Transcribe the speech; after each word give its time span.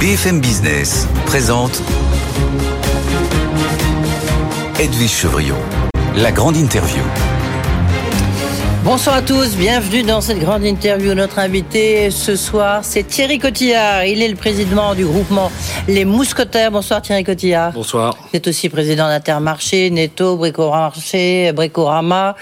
BFM 0.00 0.40
Business 0.40 1.06
présente 1.26 1.82
Edwige 4.78 5.10
Chevriot, 5.10 5.54
la 6.16 6.32
grande 6.32 6.56
interview. 6.56 7.02
Bonsoir 8.82 9.16
à 9.16 9.22
tous, 9.22 9.56
bienvenue 9.56 10.02
dans 10.02 10.22
cette 10.22 10.38
grande 10.38 10.64
interview. 10.64 11.12
Notre 11.14 11.38
invité 11.38 12.10
ce 12.10 12.34
soir, 12.34 12.80
c'est 12.82 13.02
Thierry 13.02 13.38
Cotillard. 13.38 14.06
Il 14.06 14.22
est 14.22 14.28
le 14.28 14.36
président 14.36 14.94
du 14.94 15.04
groupement 15.04 15.52
Les 15.86 16.06
Mousquetaires. 16.06 16.70
Bonsoir 16.70 17.02
Thierry 17.02 17.22
Cotillard. 17.22 17.72
Bonsoir. 17.72 18.16
Vous 18.16 18.36
êtes 18.36 18.48
aussi 18.48 18.70
président 18.70 19.06
d'Intermarché, 19.06 19.90
Netto, 19.90 20.36
Bricomarché, 20.38 21.52
Bricorama 21.52 22.34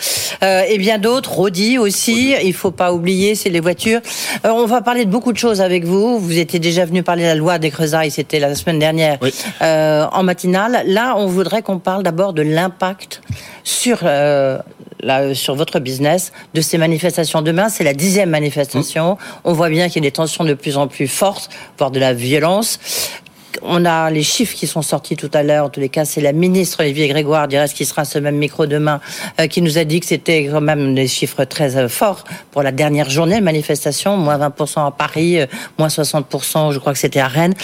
euh, 0.45 0.63
et 0.69 0.79
bien 0.79 0.99
d'autres. 0.99 1.33
Rodi 1.33 1.77
aussi. 1.77 2.35
Il 2.45 2.55
faut 2.55 2.71
pas 2.71 2.93
oublier, 2.93 3.35
c'est 3.35 3.51
les 3.51 3.61
voitures. 3.61 4.01
Euh, 4.47 4.51
on 4.51 4.65
va 4.67 4.81
parler 4.81 5.05
de 5.05 5.11
beaucoup 5.11 5.33
de 5.33 5.39
choses 5.39 5.61
avec 5.61 5.85
vous. 5.85 6.21
Vous 6.21 6.39
étiez 6.39 6.61
déjà 6.61 6.85
venu 6.85 7.03
parler 7.03 7.25
de 7.25 7.29
la 7.29 7.35
loi 7.35 7.59
des 7.59 7.71
creusailles, 7.71 8.13
c'était 8.13 8.39
la 8.39 8.55
semaine 8.55 8.79
dernière 8.79 9.19
Oui. 9.23 9.35
euh, 9.63 10.07
en 10.13 10.23
matinale. 10.23 10.85
Là, 10.87 11.15
on 11.17 11.27
voudrait 11.27 11.63
qu'on 11.63 11.81
parle 11.81 12.05
d'abord 12.05 12.33
de 12.33 12.43
l'impact 12.43 13.23
sur 13.65 13.99
la- 15.01 15.35
sur 15.35 15.55
votre 15.55 15.79
business 15.79 16.33
de 16.55 16.61
ces 16.61 16.79
manifestations. 16.79 17.43
Demain, 17.43 17.69
c'est 17.69 17.85
la 17.85 17.95
dixième 17.95 18.31
manifestation. 18.31 19.17
On 19.45 19.53
voit 19.53 19.69
bien 19.71 19.89
qu'il 19.89 20.03
y 20.03 20.07
a 20.07 20.09
des 20.09 20.13
tensions 20.13 20.45
de 20.45 20.55
plus 20.55 20.77
en 20.77 20.89
plus 20.89 21.09
fortes, 21.09 21.51
voire 21.79 21.91
de 21.91 22.01
la 22.01 22.13
violence. 22.13 22.79
On 23.63 23.85
a 23.85 24.11
les 24.11 24.23
chiffres 24.23 24.55
qui 24.55 24.67
sont 24.67 24.83
sortis 24.83 25.17
tout 25.17 25.31
à 25.33 25.43
l'heure. 25.43 25.67
En 25.67 25.69
tous 25.69 25.81
les 25.81 25.89
cas, 25.89 26.05
c'est 26.05 26.21
la 26.21 26.33
ministre 26.33 26.81
Olivier 26.81 27.09
Grégoire, 27.09 27.49
dirait 27.49 27.69
qui 27.69 27.85
sera 27.85 28.03
à 28.03 28.05
ce 28.05 28.19
même 28.19 28.37
micro 28.37 28.67
demain, 28.67 29.01
euh, 29.41 29.47
qui 29.47 29.63
nous 29.63 29.79
a 29.79 29.85
dit 29.85 30.01
que 30.01 30.07
c'était 30.07 30.49
quand 30.51 30.61
même 30.61 30.95
des 30.95 31.09
chiffres 31.09 31.45
très 31.45 31.77
euh, 31.77 31.89
forts 31.89 32.25
pour 32.51 32.63
la 32.63 32.73
dernière 32.73 33.11
journée 33.11 33.39
de 33.39 33.45
manifestation. 33.45 34.17
Moins 34.17 34.39
20% 34.39 34.87
à 34.87 34.91
Paris, 34.91 35.41
euh, 35.41 35.47
moins 35.79 35.89
60%, 35.89 36.73
je 36.73 36.79
crois 36.79 36.93
que 36.93 36.99
c'était 36.99 37.21
à 37.21 37.29
Rennes. 37.29 37.55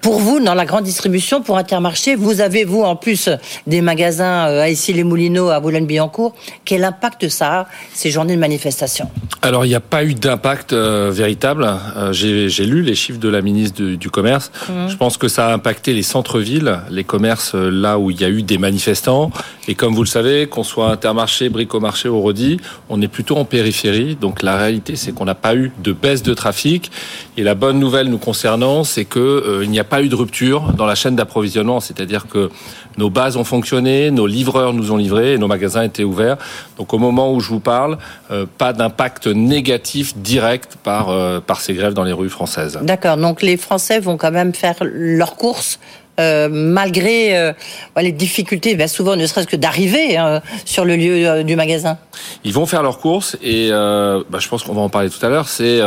Pour 0.00 0.18
vous, 0.18 0.40
dans 0.40 0.54
la 0.54 0.64
grande 0.64 0.84
distribution, 0.84 1.42
pour 1.42 1.58
Intermarché, 1.58 2.14
vous 2.14 2.40
avez, 2.40 2.64
vous, 2.64 2.82
en 2.82 2.96
plus 2.96 3.28
des 3.66 3.82
magasins 3.82 4.44
à 4.44 4.68
Issy-les-Moulineaux, 4.68 5.50
à 5.50 5.60
Boulogne-Billancourt. 5.60 6.34
Quel 6.64 6.84
impact 6.84 7.28
ça 7.28 7.60
a, 7.60 7.66
ces 7.92 8.10
journées 8.10 8.34
de 8.34 8.40
manifestation? 8.40 9.10
Alors, 9.42 9.64
il 9.64 9.68
n'y 9.68 9.74
a 9.74 9.80
pas 9.80 10.04
eu 10.04 10.14
d'impact 10.14 10.72
véritable. 10.72 11.68
J'ai 12.12 12.64
lu 12.64 12.82
les 12.82 12.94
chiffres 12.94 13.18
de 13.18 13.28
la 13.28 13.42
ministre 13.42 13.82
du, 13.82 13.96
du 13.96 14.10
Commerce. 14.10 14.50
Je 14.88 14.96
pense 14.96 15.16
que 15.16 15.28
ça 15.32 15.48
a 15.48 15.52
impacté 15.52 15.94
les 15.94 16.02
centres-villes, 16.02 16.80
les 16.90 17.04
commerces 17.04 17.54
euh, 17.54 17.70
là 17.70 17.98
où 17.98 18.10
il 18.10 18.20
y 18.20 18.24
a 18.24 18.28
eu 18.28 18.42
des 18.42 18.58
manifestants. 18.58 19.30
Et 19.66 19.74
comme 19.74 19.94
vous 19.94 20.02
le 20.02 20.08
savez, 20.08 20.46
qu'on 20.46 20.62
soit 20.62 20.90
Intermarché, 20.90 21.48
Bricomarché 21.48 22.08
ou 22.08 22.20
Rodi, 22.20 22.58
on 22.90 23.00
est 23.00 23.08
plutôt 23.08 23.36
en 23.36 23.44
périphérie. 23.44 24.14
Donc 24.14 24.42
la 24.42 24.56
réalité, 24.56 24.94
c'est 24.94 25.12
qu'on 25.12 25.24
n'a 25.24 25.34
pas 25.34 25.54
eu 25.54 25.72
de 25.82 25.92
baisse 25.92 26.22
de 26.22 26.34
trafic. 26.34 26.90
Et 27.38 27.42
la 27.42 27.54
bonne 27.54 27.78
nouvelle 27.78 28.08
nous 28.08 28.18
concernant, 28.18 28.84
c'est 28.84 29.06
que 29.06 29.18
euh, 29.18 29.66
n'y 29.66 29.80
a 29.80 29.84
pas 29.84 30.02
eu 30.02 30.08
de 30.08 30.14
rupture 30.14 30.74
dans 30.74 30.84
la 30.84 30.94
chaîne 30.94 31.16
d'approvisionnement. 31.16 31.80
C'est-à-dire 31.80 32.26
que 32.28 32.50
nos 32.98 33.08
bases 33.08 33.38
ont 33.38 33.44
fonctionné, 33.44 34.10
nos 34.10 34.26
livreurs 34.26 34.74
nous 34.74 34.92
ont 34.92 34.98
livrés 34.98 35.32
et 35.32 35.38
nos 35.38 35.48
magasins 35.48 35.82
étaient 35.82 36.04
ouverts. 36.04 36.36
Donc 36.76 36.92
au 36.92 36.98
moment 36.98 37.32
où 37.32 37.40
je 37.40 37.48
vous 37.48 37.60
parle, 37.60 37.96
euh, 38.30 38.44
pas 38.58 38.74
d'impact 38.74 39.28
négatif 39.28 40.14
direct 40.18 40.76
par, 40.82 41.08
par 41.42 41.62
ces 41.62 41.72
grèves 41.72 41.94
dans 41.94 42.04
les 42.04 42.12
rues 42.12 42.28
françaises. 42.28 42.78
D'accord, 42.82 43.16
donc 43.16 43.40
les 43.40 43.56
Français 43.56 43.98
vont 43.98 44.18
quand 44.18 44.30
même 44.30 44.52
faire 44.52 44.76
leurs 45.22 45.36
courses 45.36 45.78
euh, 46.20 46.48
malgré 46.50 47.38
euh, 47.38 47.52
les 47.96 48.12
difficultés, 48.12 48.74
ben, 48.74 48.86
souvent 48.86 49.16
ne 49.16 49.24
serait-ce 49.24 49.46
que 49.46 49.56
d'arriver 49.56 50.18
hein, 50.18 50.42
sur 50.66 50.84
le 50.84 50.94
lieu 50.94 51.26
euh, 51.26 51.42
du 51.42 51.56
magasin. 51.56 51.96
Ils 52.44 52.52
vont 52.52 52.66
faire 52.66 52.82
leurs 52.82 52.98
courses 52.98 53.38
et 53.42 53.70
bah, 53.70 54.38
je 54.38 54.48
pense 54.48 54.62
qu'on 54.62 54.74
va 54.74 54.82
en 54.82 54.90
parler 54.90 55.08
tout 55.08 55.24
à 55.24 55.30
l'heure. 55.30 55.48
C'est 55.48 55.80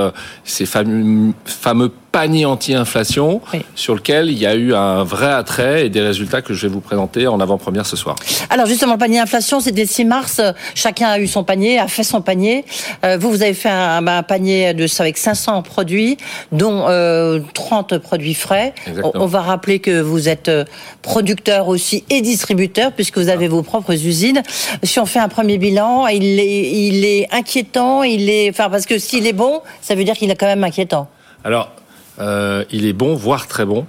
ces 0.43 0.65
fameux, 0.65 1.33
fameux 1.45 1.91
paniers 2.15 2.45
anti-inflation 2.45 3.41
Oui. 3.53 3.59
sur 3.75 3.93
lequel 3.93 4.29
il 4.31 4.37
y 4.37 4.45
a 4.45 4.55
eu 4.55 4.73
un 4.73 5.03
vrai 5.03 5.29
attrait 5.33 5.85
et 5.85 5.89
des 5.89 5.99
résultats 5.99 6.41
que 6.41 6.53
je 6.53 6.65
vais 6.65 6.73
vous 6.73 6.79
présenter 6.79 7.27
en 7.27 7.41
avant-première 7.41 7.85
ce 7.85 7.97
soir. 7.97 8.15
Alors 8.49 8.67
justement, 8.67 8.93
le 8.93 8.97
panier 8.97 9.19
inflation, 9.19 9.59
c'était 9.59 9.81
le 9.81 9.87
6 9.87 10.05
mars. 10.05 10.39
euh, 10.39 10.53
Chacun 10.75 11.09
a 11.09 11.19
eu 11.19 11.27
son 11.27 11.43
panier, 11.43 11.77
a 11.77 11.89
fait 11.89 12.03
son 12.05 12.21
panier. 12.21 12.63
Euh, 13.03 13.17
vous, 13.19 13.29
vous 13.31 13.41
avez 13.43 13.53
fait 13.53 13.67
un, 13.69 14.07
un 14.07 14.23
panier 14.23 14.73
de 14.73 14.85
avec 14.99 15.17
500 15.17 15.61
produits, 15.63 16.15
dont 16.53 16.85
euh, 16.87 17.41
30 17.53 17.97
produits 17.97 18.33
frais. 18.33 18.73
On, 18.87 18.89
Exactement. 18.91 19.23
on 19.23 19.27
va 19.27 19.41
rappeler 19.41 19.79
que 19.79 19.99
vous 19.99 20.29
êtes 20.29 20.47
euh, 20.47 20.63
producteur 21.01 21.67
aussi 21.67 22.05
et 22.09 22.21
distributeur, 22.21 22.93
puisque 22.93 23.17
vous 23.17 23.27
avez 23.27 23.49
vos 23.49 23.61
propres 23.61 23.91
usines. 23.93 24.41
Si 24.83 24.99
on 25.01 25.05
fait 25.05 25.19
un 25.19 25.27
premier 25.27 25.57
bilan, 25.57 26.07
il 26.07 26.39
est, 26.39 26.71
il 26.87 27.03
est 27.03 27.27
inquiétant. 27.33 28.03
Il 28.03 28.29
est, 28.29 28.49
enfin, 28.51 28.69
parce 28.69 28.85
que 28.85 28.99
s'il 28.99 29.27
est 29.27 29.33
bon, 29.33 29.59
ça 29.81 29.95
veut 29.95 30.05
dire 30.05 30.15
qu'il 30.15 30.31
est 30.31 30.35
quand 30.35 30.45
même 30.45 30.63
inquiétant. 30.63 31.09
Alors, 31.43 31.71
euh, 31.77 31.81
il 32.19 32.85
est 32.85 32.93
bon, 32.93 33.15
voire 33.15 33.47
très 33.47 33.65
bon. 33.65 33.85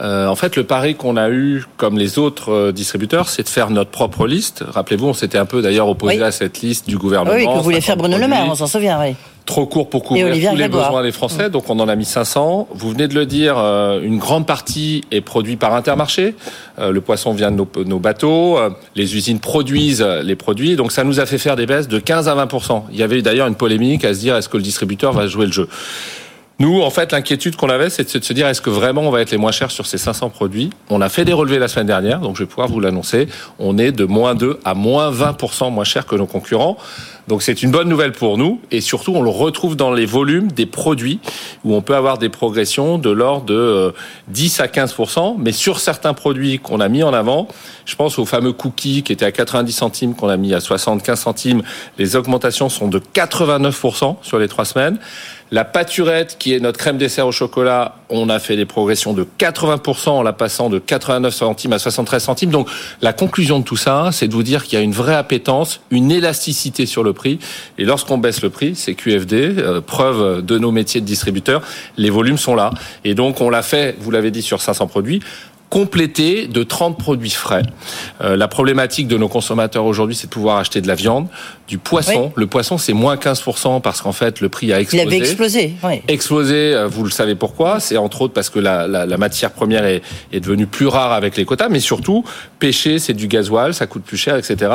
Euh, 0.00 0.26
en 0.28 0.36
fait, 0.36 0.56
le 0.56 0.64
pari 0.64 0.94
qu'on 0.94 1.16
a 1.16 1.30
eu, 1.30 1.64
comme 1.76 1.98
les 1.98 2.18
autres 2.18 2.52
euh, 2.52 2.72
distributeurs, 2.72 3.28
c'est 3.28 3.42
de 3.42 3.48
faire 3.48 3.70
notre 3.70 3.90
propre 3.90 4.26
liste. 4.26 4.64
Rappelez-vous, 4.68 5.08
on 5.08 5.12
s'était 5.14 5.38
un 5.38 5.46
peu 5.46 5.62
d'ailleurs 5.62 5.88
opposé 5.88 6.16
Oui. 6.18 6.22
à 6.22 6.30
cette 6.30 6.60
liste 6.60 6.88
du 6.88 6.96
gouvernement. 6.98 7.34
oui, 7.34 7.44
que 7.44 7.62
voulait 7.62 7.80
50 7.80 7.84
faire 7.84 7.96
Bruno 7.96 8.18
Le 8.18 8.28
Maire, 8.28 8.46
on 8.48 8.54
s'en 8.54 8.66
souvient, 8.68 9.00
oui. 9.00 9.14
trop 9.46 9.66
court 9.66 9.90
pour 9.90 10.02
couvrir 10.04 10.28
tous 10.28 10.32
les 10.34 10.40
Grégoire. 10.56 10.88
besoins 10.90 11.02
des 11.02 11.12
Français, 11.12 11.50
donc 11.50 11.68
on 11.70 11.78
en 11.80 11.88
a 11.88 11.96
mis 11.96 12.04
500. 12.04 12.68
Vous 12.72 12.90
venez 12.90 13.08
de 13.08 13.14
le 13.14 13.26
dire, 13.26 13.56
euh, 13.58 14.00
une 14.02 14.18
grande 14.18 14.46
partie 14.46 15.02
est 15.10 15.20
produite 15.20 15.58
par 15.58 15.74
Intermarché. 15.74 16.34
Euh, 16.78 16.90
le 16.92 17.00
poisson 17.00 17.32
vient 17.32 17.50
de 17.50 17.56
nos, 17.56 17.68
nos 17.84 17.98
bateaux, 17.98 18.58
euh, 18.58 18.70
les 18.94 19.16
usines 19.16 19.40
produisent 19.40 20.02
euh, 20.02 20.22
les 20.22 20.36
produits, 20.36 20.76
donc 20.76 20.92
ça 20.92 21.02
nous 21.04 21.18
a 21.20 21.26
fait 21.26 21.38
faire 21.38 21.56
des 21.56 21.66
baisses 21.66 21.88
de 21.88 21.98
15 21.98 22.28
à 22.28 22.34
20% 22.34 22.84
Il 22.92 22.98
y 22.98 23.02
avait 23.02 23.22
d'ailleurs 23.22 23.46
une 23.48 23.54
polémique 23.56 24.04
à 24.04 24.14
se 24.14 24.20
dire 24.20 24.36
est-ce 24.36 24.48
que 24.48 24.56
le 24.56 24.62
distributeur 24.62 25.12
va 25.12 25.26
jouer 25.26 25.46
le 25.46 25.52
jeu? 25.52 25.68
Nous, 26.60 26.82
en 26.82 26.90
fait, 26.90 27.10
l'inquiétude 27.10 27.56
qu'on 27.56 27.68
avait, 27.68 27.90
c'est 27.90 28.16
de 28.16 28.24
se 28.24 28.32
dire 28.32 28.46
est-ce 28.46 28.60
que 28.60 28.70
vraiment 28.70 29.02
on 29.02 29.10
va 29.10 29.20
être 29.20 29.32
les 29.32 29.38
moins 29.38 29.50
chers 29.50 29.72
sur 29.72 29.86
ces 29.86 29.98
500 29.98 30.30
produits? 30.30 30.70
On 30.88 31.00
a 31.00 31.08
fait 31.08 31.24
des 31.24 31.32
relevés 31.32 31.58
la 31.58 31.66
semaine 31.66 31.88
dernière, 31.88 32.20
donc 32.20 32.36
je 32.36 32.44
vais 32.44 32.48
pouvoir 32.48 32.68
vous 32.68 32.78
l'annoncer. 32.78 33.26
On 33.58 33.76
est 33.76 33.90
de 33.90 34.04
moins 34.04 34.36
2 34.36 34.60
à 34.64 34.74
moins 34.74 35.10
20% 35.10 35.72
moins 35.72 35.82
cher 35.82 36.06
que 36.06 36.14
nos 36.14 36.26
concurrents. 36.26 36.76
Donc 37.26 37.42
c'est 37.42 37.62
une 37.62 37.70
bonne 37.70 37.88
nouvelle 37.88 38.12
pour 38.12 38.36
nous 38.36 38.60
et 38.70 38.82
surtout 38.82 39.12
on 39.14 39.22
le 39.22 39.30
retrouve 39.30 39.76
dans 39.76 39.92
les 39.92 40.04
volumes 40.04 40.52
des 40.52 40.66
produits 40.66 41.20
où 41.64 41.74
on 41.74 41.80
peut 41.80 41.96
avoir 41.96 42.18
des 42.18 42.28
progressions 42.28 42.98
de 42.98 43.08
l'ordre 43.08 43.46
de 43.46 43.54
euh, 43.54 43.90
10 44.28 44.60
à 44.60 44.66
15%. 44.66 45.36
Mais 45.38 45.52
sur 45.52 45.80
certains 45.80 46.12
produits 46.12 46.58
qu'on 46.58 46.80
a 46.80 46.88
mis 46.88 47.02
en 47.02 47.14
avant, 47.14 47.48
je 47.86 47.96
pense 47.96 48.18
aux 48.18 48.26
fameux 48.26 48.52
cookies 48.52 49.02
qui 49.02 49.12
étaient 49.12 49.24
à 49.24 49.32
90 49.32 49.72
centimes 49.72 50.14
qu'on 50.14 50.28
a 50.28 50.36
mis 50.36 50.52
à 50.54 50.60
75 50.60 51.18
centimes. 51.18 51.62
Les 51.98 52.14
augmentations 52.14 52.68
sont 52.68 52.88
de 52.88 53.00
89% 53.00 54.16
sur 54.22 54.38
les 54.38 54.48
trois 54.48 54.66
semaines. 54.66 54.98
La 55.54 55.64
pâturette, 55.64 56.34
qui 56.36 56.52
est 56.52 56.58
notre 56.58 56.80
crème 56.80 56.98
dessert 56.98 57.28
au 57.28 57.30
chocolat, 57.30 57.94
on 58.08 58.28
a 58.28 58.40
fait 58.40 58.56
des 58.56 58.64
progressions 58.64 59.12
de 59.12 59.24
80% 59.38 60.08
en 60.08 60.22
la 60.24 60.32
passant 60.32 60.68
de 60.68 60.80
89 60.80 61.32
centimes 61.32 61.72
à 61.72 61.78
73 61.78 62.20
centimes. 62.20 62.50
Donc, 62.50 62.68
la 63.02 63.12
conclusion 63.12 63.60
de 63.60 63.64
tout 63.64 63.76
ça, 63.76 64.08
c'est 64.10 64.26
de 64.26 64.32
vous 64.32 64.42
dire 64.42 64.64
qu'il 64.64 64.76
y 64.76 64.82
a 64.82 64.84
une 64.84 64.90
vraie 64.90 65.14
appétence, 65.14 65.80
une 65.92 66.10
élasticité 66.10 66.86
sur 66.86 67.04
le 67.04 67.12
prix. 67.12 67.38
Et 67.78 67.84
lorsqu'on 67.84 68.18
baisse 68.18 68.42
le 68.42 68.50
prix, 68.50 68.74
c'est 68.74 68.96
QFD, 68.96 69.54
euh, 69.58 69.80
preuve 69.80 70.44
de 70.44 70.58
nos 70.58 70.72
métiers 70.72 71.00
de 71.00 71.06
distributeur, 71.06 71.62
les 71.96 72.10
volumes 72.10 72.36
sont 72.36 72.56
là. 72.56 72.70
Et 73.04 73.14
donc, 73.14 73.40
on 73.40 73.48
l'a 73.48 73.62
fait, 73.62 73.94
vous 74.00 74.10
l'avez 74.10 74.32
dit, 74.32 74.42
sur 74.42 74.60
500 74.60 74.88
produits 74.88 75.20
complété 75.70 76.46
de 76.46 76.62
30 76.62 76.98
produits 76.98 77.30
frais. 77.30 77.62
Euh, 78.20 78.36
la 78.36 78.46
problématique 78.48 79.08
de 79.08 79.16
nos 79.16 79.28
consommateurs 79.28 79.84
aujourd'hui, 79.84 80.14
c'est 80.14 80.26
de 80.28 80.32
pouvoir 80.32 80.58
acheter 80.58 80.80
de 80.80 80.86
la 80.86 80.94
viande, 80.94 81.26
du 81.66 81.78
poisson. 81.78 82.26
Oui. 82.26 82.32
Le 82.36 82.46
poisson, 82.46 82.78
c'est 82.78 82.92
moins 82.92 83.16
15% 83.16 83.80
parce 83.80 84.00
qu'en 84.00 84.12
fait, 84.12 84.40
le 84.40 84.48
prix 84.48 84.72
a 84.72 84.78
Il 84.78 84.82
explosé. 84.82 85.06
avait 85.06 85.16
explosé, 85.18 85.74
oui. 85.82 86.02
Explosé, 86.06 86.74
euh, 86.74 86.86
vous 86.86 87.02
le 87.04 87.10
savez 87.10 87.34
pourquoi. 87.34 87.80
C'est 87.80 87.96
entre 87.96 88.22
autres 88.22 88.34
parce 88.34 88.50
que 88.50 88.58
la, 88.60 88.86
la, 88.86 89.04
la 89.06 89.16
matière 89.16 89.50
première 89.50 89.84
est, 89.84 90.02
est 90.32 90.40
devenue 90.40 90.66
plus 90.66 90.86
rare 90.86 91.12
avec 91.12 91.36
les 91.36 91.44
quotas, 91.44 91.68
mais 91.68 91.80
surtout, 91.80 92.24
pêcher, 92.60 92.98
c'est 92.98 93.14
du 93.14 93.26
gasoil, 93.26 93.74
ça 93.74 93.86
coûte 93.86 94.04
plus 94.04 94.16
cher, 94.18 94.36
etc. 94.36 94.70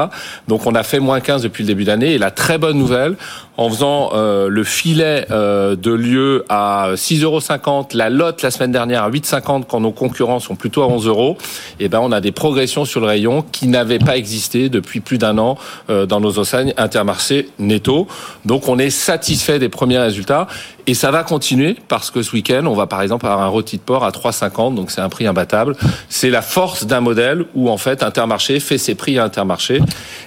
Donc 0.48 0.66
on 0.66 0.76
a 0.76 0.84
fait 0.84 1.00
moins 1.00 1.22
15 1.22 1.44
depuis 1.44 1.64
le 1.64 1.68
début 1.68 1.86
d'année. 1.86 2.14
Et 2.14 2.18
la 2.18 2.32
très 2.32 2.58
bonne 2.58 2.78
nouvelle, 2.78 3.16
en 3.60 3.70
faisant 3.70 4.12
euh, 4.14 4.48
le 4.48 4.64
filet 4.64 5.26
euh, 5.32 5.76
de 5.76 5.92
lieu 5.92 6.46
à 6.48 6.92
6,50 6.96 7.24
euros, 7.24 7.88
la 7.92 8.10
lotte 8.10 8.42
la 8.42 8.52
semaine 8.52 8.72
dernière 8.72 9.04
à 9.04 9.12
8,50 9.12 9.66
quand 9.68 9.82
nos 9.82 9.92
concurrents 9.92 10.40
sont 10.40 10.56
plutôt 10.56 10.82
à 10.82 10.88
11 10.88 11.08
euros, 11.08 11.38
et 11.82 11.90
ben 11.90 12.00
on 12.02 12.14
a 12.14 12.22
des 12.22 12.32
progressions 12.32 12.86
sur 12.86 13.02
le 13.02 13.08
rayon 13.08 13.44
qui 13.52 13.68
n'avaient 13.68 14.00
pas 14.00 14.16
existé 14.16 14.70
depuis 14.70 15.02
plus 15.02 15.18
d'un 15.18 15.38
an 15.38 15.58
euh, 15.90 16.06
dans 16.06 16.22
nos 16.22 16.40
enseignes 16.40 16.74
Intermarché 16.78 17.50
Netto. 17.60 18.08
Donc 18.46 18.70
on 18.70 18.80
est 18.80 18.92
satisfait 18.92 19.60
des 19.60 19.68
premiers 19.68 20.00
résultats 20.00 20.48
et 20.88 20.94
ça 20.94 21.12
va 21.12 21.24
continuer 21.24 21.76
parce 21.90 22.12
que 22.12 22.24
ce 22.24 22.32
week-end 22.32 22.66
on 22.66 22.76
va 22.76 22.88
par 22.88 23.02
exemple 23.02 23.26
avoir 23.26 23.42
un 23.42 23.50
rôti 23.50 23.76
de 23.76 23.82
porc 23.82 24.06
à 24.06 24.12
3,50 24.12 24.74
donc 24.74 24.90
c'est 24.90 25.02
un 25.02 25.10
prix 25.10 25.28
imbattable. 25.28 25.76
C'est 26.08 26.30
la 26.30 26.42
force 26.42 26.88
d'un 26.88 27.02
modèle 27.02 27.44
où 27.56 27.70
en 27.70 27.78
fait 27.78 28.04
Intermarché 28.04 28.62
fait 28.62 28.78
ses 28.78 28.96
prix 28.96 29.20
à 29.20 29.26
Intermarché 29.26 29.82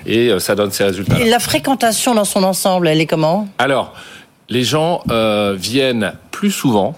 et 0.04 0.38
ça 0.38 0.54
donne 0.54 0.70
ses 0.70 0.84
résultats. 0.84 1.18
Et 1.18 1.30
la 1.30 1.38
fréquentation 1.38 2.14
dans 2.14 2.26
son 2.26 2.44
ensemble, 2.44 2.88
elle 2.88 3.00
est 3.00 3.06
Alors, 3.58 3.94
les 4.48 4.64
gens 4.64 5.02
euh, 5.10 5.54
viennent 5.58 6.14
plus 6.30 6.50
souvent, 6.50 6.96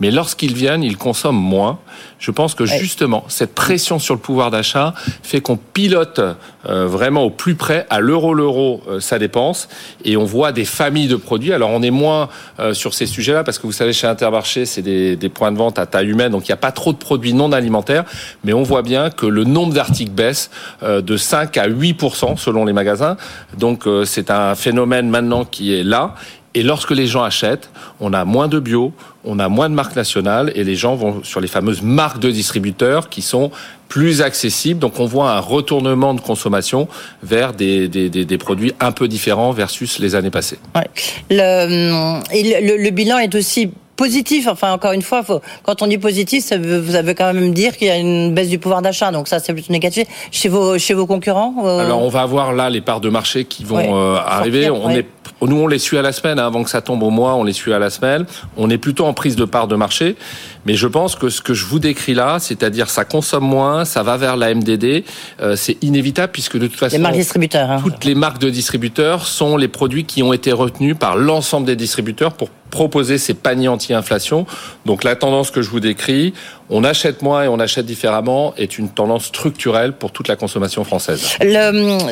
mais 0.00 0.10
lorsqu'ils 0.10 0.54
viennent, 0.54 0.82
ils 0.82 0.96
consomment 0.96 1.36
moins. 1.36 1.78
Je 2.18 2.30
pense 2.30 2.54
que 2.54 2.66
justement, 2.66 3.24
cette 3.28 3.54
pression 3.54 3.98
sur 3.98 4.14
le 4.14 4.20
pouvoir 4.20 4.50
d'achat 4.50 4.94
fait 5.22 5.40
qu'on 5.40 5.56
pilote 5.56 6.20
euh, 6.68 6.86
vraiment 6.86 7.22
au 7.22 7.30
plus 7.30 7.54
près, 7.54 7.86
à 7.88 8.00
l'euro 8.00 8.34
l'euro, 8.34 8.82
euh, 8.88 9.00
sa 9.00 9.18
dépense, 9.18 9.68
et 10.04 10.18
on 10.18 10.24
voit 10.24 10.52
des 10.52 10.66
familles 10.66 11.08
de 11.08 11.16
produits. 11.16 11.52
Alors 11.52 11.70
on 11.70 11.82
est 11.82 11.90
moins 11.90 12.28
euh, 12.58 12.74
sur 12.74 12.92
ces 12.92 13.06
sujets-là, 13.06 13.44
parce 13.44 13.58
que 13.58 13.66
vous 13.66 13.72
savez, 13.72 13.92
chez 13.94 14.06
Intermarché, 14.06 14.66
c'est 14.66 14.82
des, 14.82 15.16
des 15.16 15.28
points 15.30 15.52
de 15.52 15.56
vente 15.56 15.78
à 15.78 15.86
taille 15.86 16.08
humaine, 16.08 16.32
donc 16.32 16.48
il 16.48 16.50
n'y 16.50 16.54
a 16.54 16.58
pas 16.58 16.72
trop 16.72 16.92
de 16.92 16.98
produits 16.98 17.32
non 17.32 17.52
alimentaires, 17.52 18.04
mais 18.44 18.52
on 18.52 18.62
voit 18.62 18.82
bien 18.82 19.08
que 19.10 19.26
le 19.26 19.44
nombre 19.44 19.72
d'articles 19.72 20.10
baisse 20.10 20.50
de 20.82 21.16
5 21.16 21.56
à 21.56 21.68
8% 21.68 22.36
selon 22.36 22.64
les 22.64 22.72
magasins. 22.72 23.16
Donc 23.56 23.84
c'est 24.04 24.30
un 24.30 24.54
phénomène 24.54 25.08
maintenant 25.08 25.44
qui 25.44 25.74
est 25.74 25.82
là 25.82 26.14
et 26.54 26.62
lorsque 26.62 26.90
les 26.90 27.06
gens 27.06 27.22
achètent, 27.22 27.70
on 28.00 28.12
a 28.12 28.24
moins 28.24 28.48
de 28.48 28.58
bio, 28.58 28.92
on 29.24 29.38
a 29.38 29.48
moins 29.48 29.68
de 29.68 29.74
marques 29.74 29.94
nationales 29.94 30.50
et 30.56 30.64
les 30.64 30.74
gens 30.74 30.96
vont 30.96 31.22
sur 31.22 31.40
les 31.40 31.46
fameuses 31.46 31.82
marques 31.82 32.18
de 32.18 32.30
distributeurs 32.30 33.08
qui 33.08 33.22
sont 33.22 33.52
plus 33.88 34.20
accessibles. 34.20 34.80
Donc 34.80 34.98
on 34.98 35.06
voit 35.06 35.30
un 35.30 35.40
retournement 35.40 36.12
de 36.12 36.20
consommation 36.20 36.88
vers 37.22 37.52
des, 37.52 37.86
des, 37.86 38.08
des, 38.08 38.38
produits 38.38 38.72
un 38.80 38.90
peu 38.90 39.06
différents 39.06 39.52
versus 39.52 40.00
les 40.00 40.16
années 40.16 40.30
passées. 40.30 40.58
Ouais. 40.74 40.88
Le, 41.30 42.20
le, 42.32 42.82
le 42.82 42.90
bilan 42.90 43.18
est 43.18 43.34
aussi 43.36 43.70
positif. 44.00 44.48
Enfin, 44.48 44.72
encore 44.72 44.92
une 44.92 45.02
fois, 45.02 45.22
faut, 45.22 45.42
quand 45.62 45.82
on 45.82 45.86
dit 45.86 45.98
positif, 45.98 46.42
ça 46.42 46.56
veut, 46.56 46.78
vous 46.78 46.94
avez 46.94 47.14
quand 47.14 47.34
même 47.34 47.52
dire 47.52 47.76
qu'il 47.76 47.88
y 47.88 47.90
a 47.90 47.98
une 47.98 48.34
baisse 48.34 48.48
du 48.48 48.58
pouvoir 48.58 48.80
d'achat. 48.80 49.12
Donc 49.12 49.28
ça, 49.28 49.40
c'est 49.40 49.52
plutôt 49.52 49.72
négatif. 49.72 50.08
Chez 50.30 50.48
vos, 50.48 50.78
chez 50.78 50.94
vos 50.94 51.06
concurrents 51.06 51.54
euh, 51.64 51.84
Alors, 51.84 52.02
on 52.02 52.08
va 52.08 52.22
avoir 52.22 52.54
là 52.54 52.70
les 52.70 52.80
parts 52.80 53.02
de 53.02 53.10
marché 53.10 53.44
qui 53.44 53.62
vont 53.62 53.78
euh, 53.78 54.16
arriver. 54.16 54.70
on 54.70 54.88
est, 54.88 55.06
nous, 55.46 55.56
on 55.56 55.66
les 55.66 55.78
suit 55.78 55.98
à 55.98 56.02
la 56.02 56.12
semaine. 56.12 56.38
Hein, 56.38 56.46
avant 56.46 56.62
que 56.62 56.70
ça 56.70 56.80
tombe 56.80 57.02
au 57.02 57.10
mois, 57.10 57.34
on 57.34 57.44
les 57.44 57.52
suit 57.52 57.72
à 57.72 57.78
la 57.78 57.90
semaine. 57.90 58.26
On 58.56 58.70
est 58.70 58.78
plutôt 58.78 59.06
en 59.06 59.12
prise 59.12 59.36
de 59.36 59.44
part 59.44 59.68
de 59.68 59.76
marché. 59.76 60.16
Mais 60.66 60.74
je 60.74 60.86
pense 60.86 61.16
que 61.16 61.28
ce 61.28 61.40
que 61.40 61.54
je 61.54 61.64
vous 61.64 61.78
décris 61.78 62.14
là, 62.14 62.38
c'est-à-dire 62.38 62.90
ça 62.90 63.04
consomme 63.04 63.44
moins, 63.44 63.84
ça 63.84 64.02
va 64.02 64.16
vers 64.16 64.36
la 64.36 64.54
MDD, 64.54 65.04
euh, 65.40 65.56
c'est 65.56 65.82
inévitable 65.82 66.32
puisque 66.32 66.58
de 66.58 66.66
toute 66.66 66.78
façon, 66.78 66.96
les 66.96 67.02
marques 67.02 67.14
distributeurs, 67.14 67.70
hein. 67.70 67.80
toutes 67.82 68.04
les 68.04 68.14
marques 68.14 68.38
de 68.38 68.50
distributeurs 68.50 69.26
sont 69.26 69.56
les 69.56 69.68
produits 69.68 70.04
qui 70.04 70.22
ont 70.22 70.32
été 70.32 70.52
retenus 70.52 70.96
par 70.98 71.16
l'ensemble 71.16 71.66
des 71.66 71.76
distributeurs 71.76 72.34
pour 72.34 72.50
proposer 72.70 73.18
ces 73.18 73.34
paniers 73.34 73.68
anti-inflation. 73.68 74.46
Donc 74.86 75.04
la 75.04 75.16
tendance 75.16 75.50
que 75.50 75.62
je 75.62 75.70
vous 75.70 75.80
décris, 75.80 76.34
on 76.70 76.84
achète 76.84 77.22
moins 77.22 77.44
et 77.44 77.48
on 77.48 77.58
achète 77.58 77.84
différemment 77.84 78.54
est 78.56 78.78
une 78.78 78.88
tendance 78.88 79.24
structurelle 79.26 79.92
pour 79.92 80.12
toute 80.12 80.28
la 80.28 80.36
consommation 80.36 80.84
française. 80.84 81.36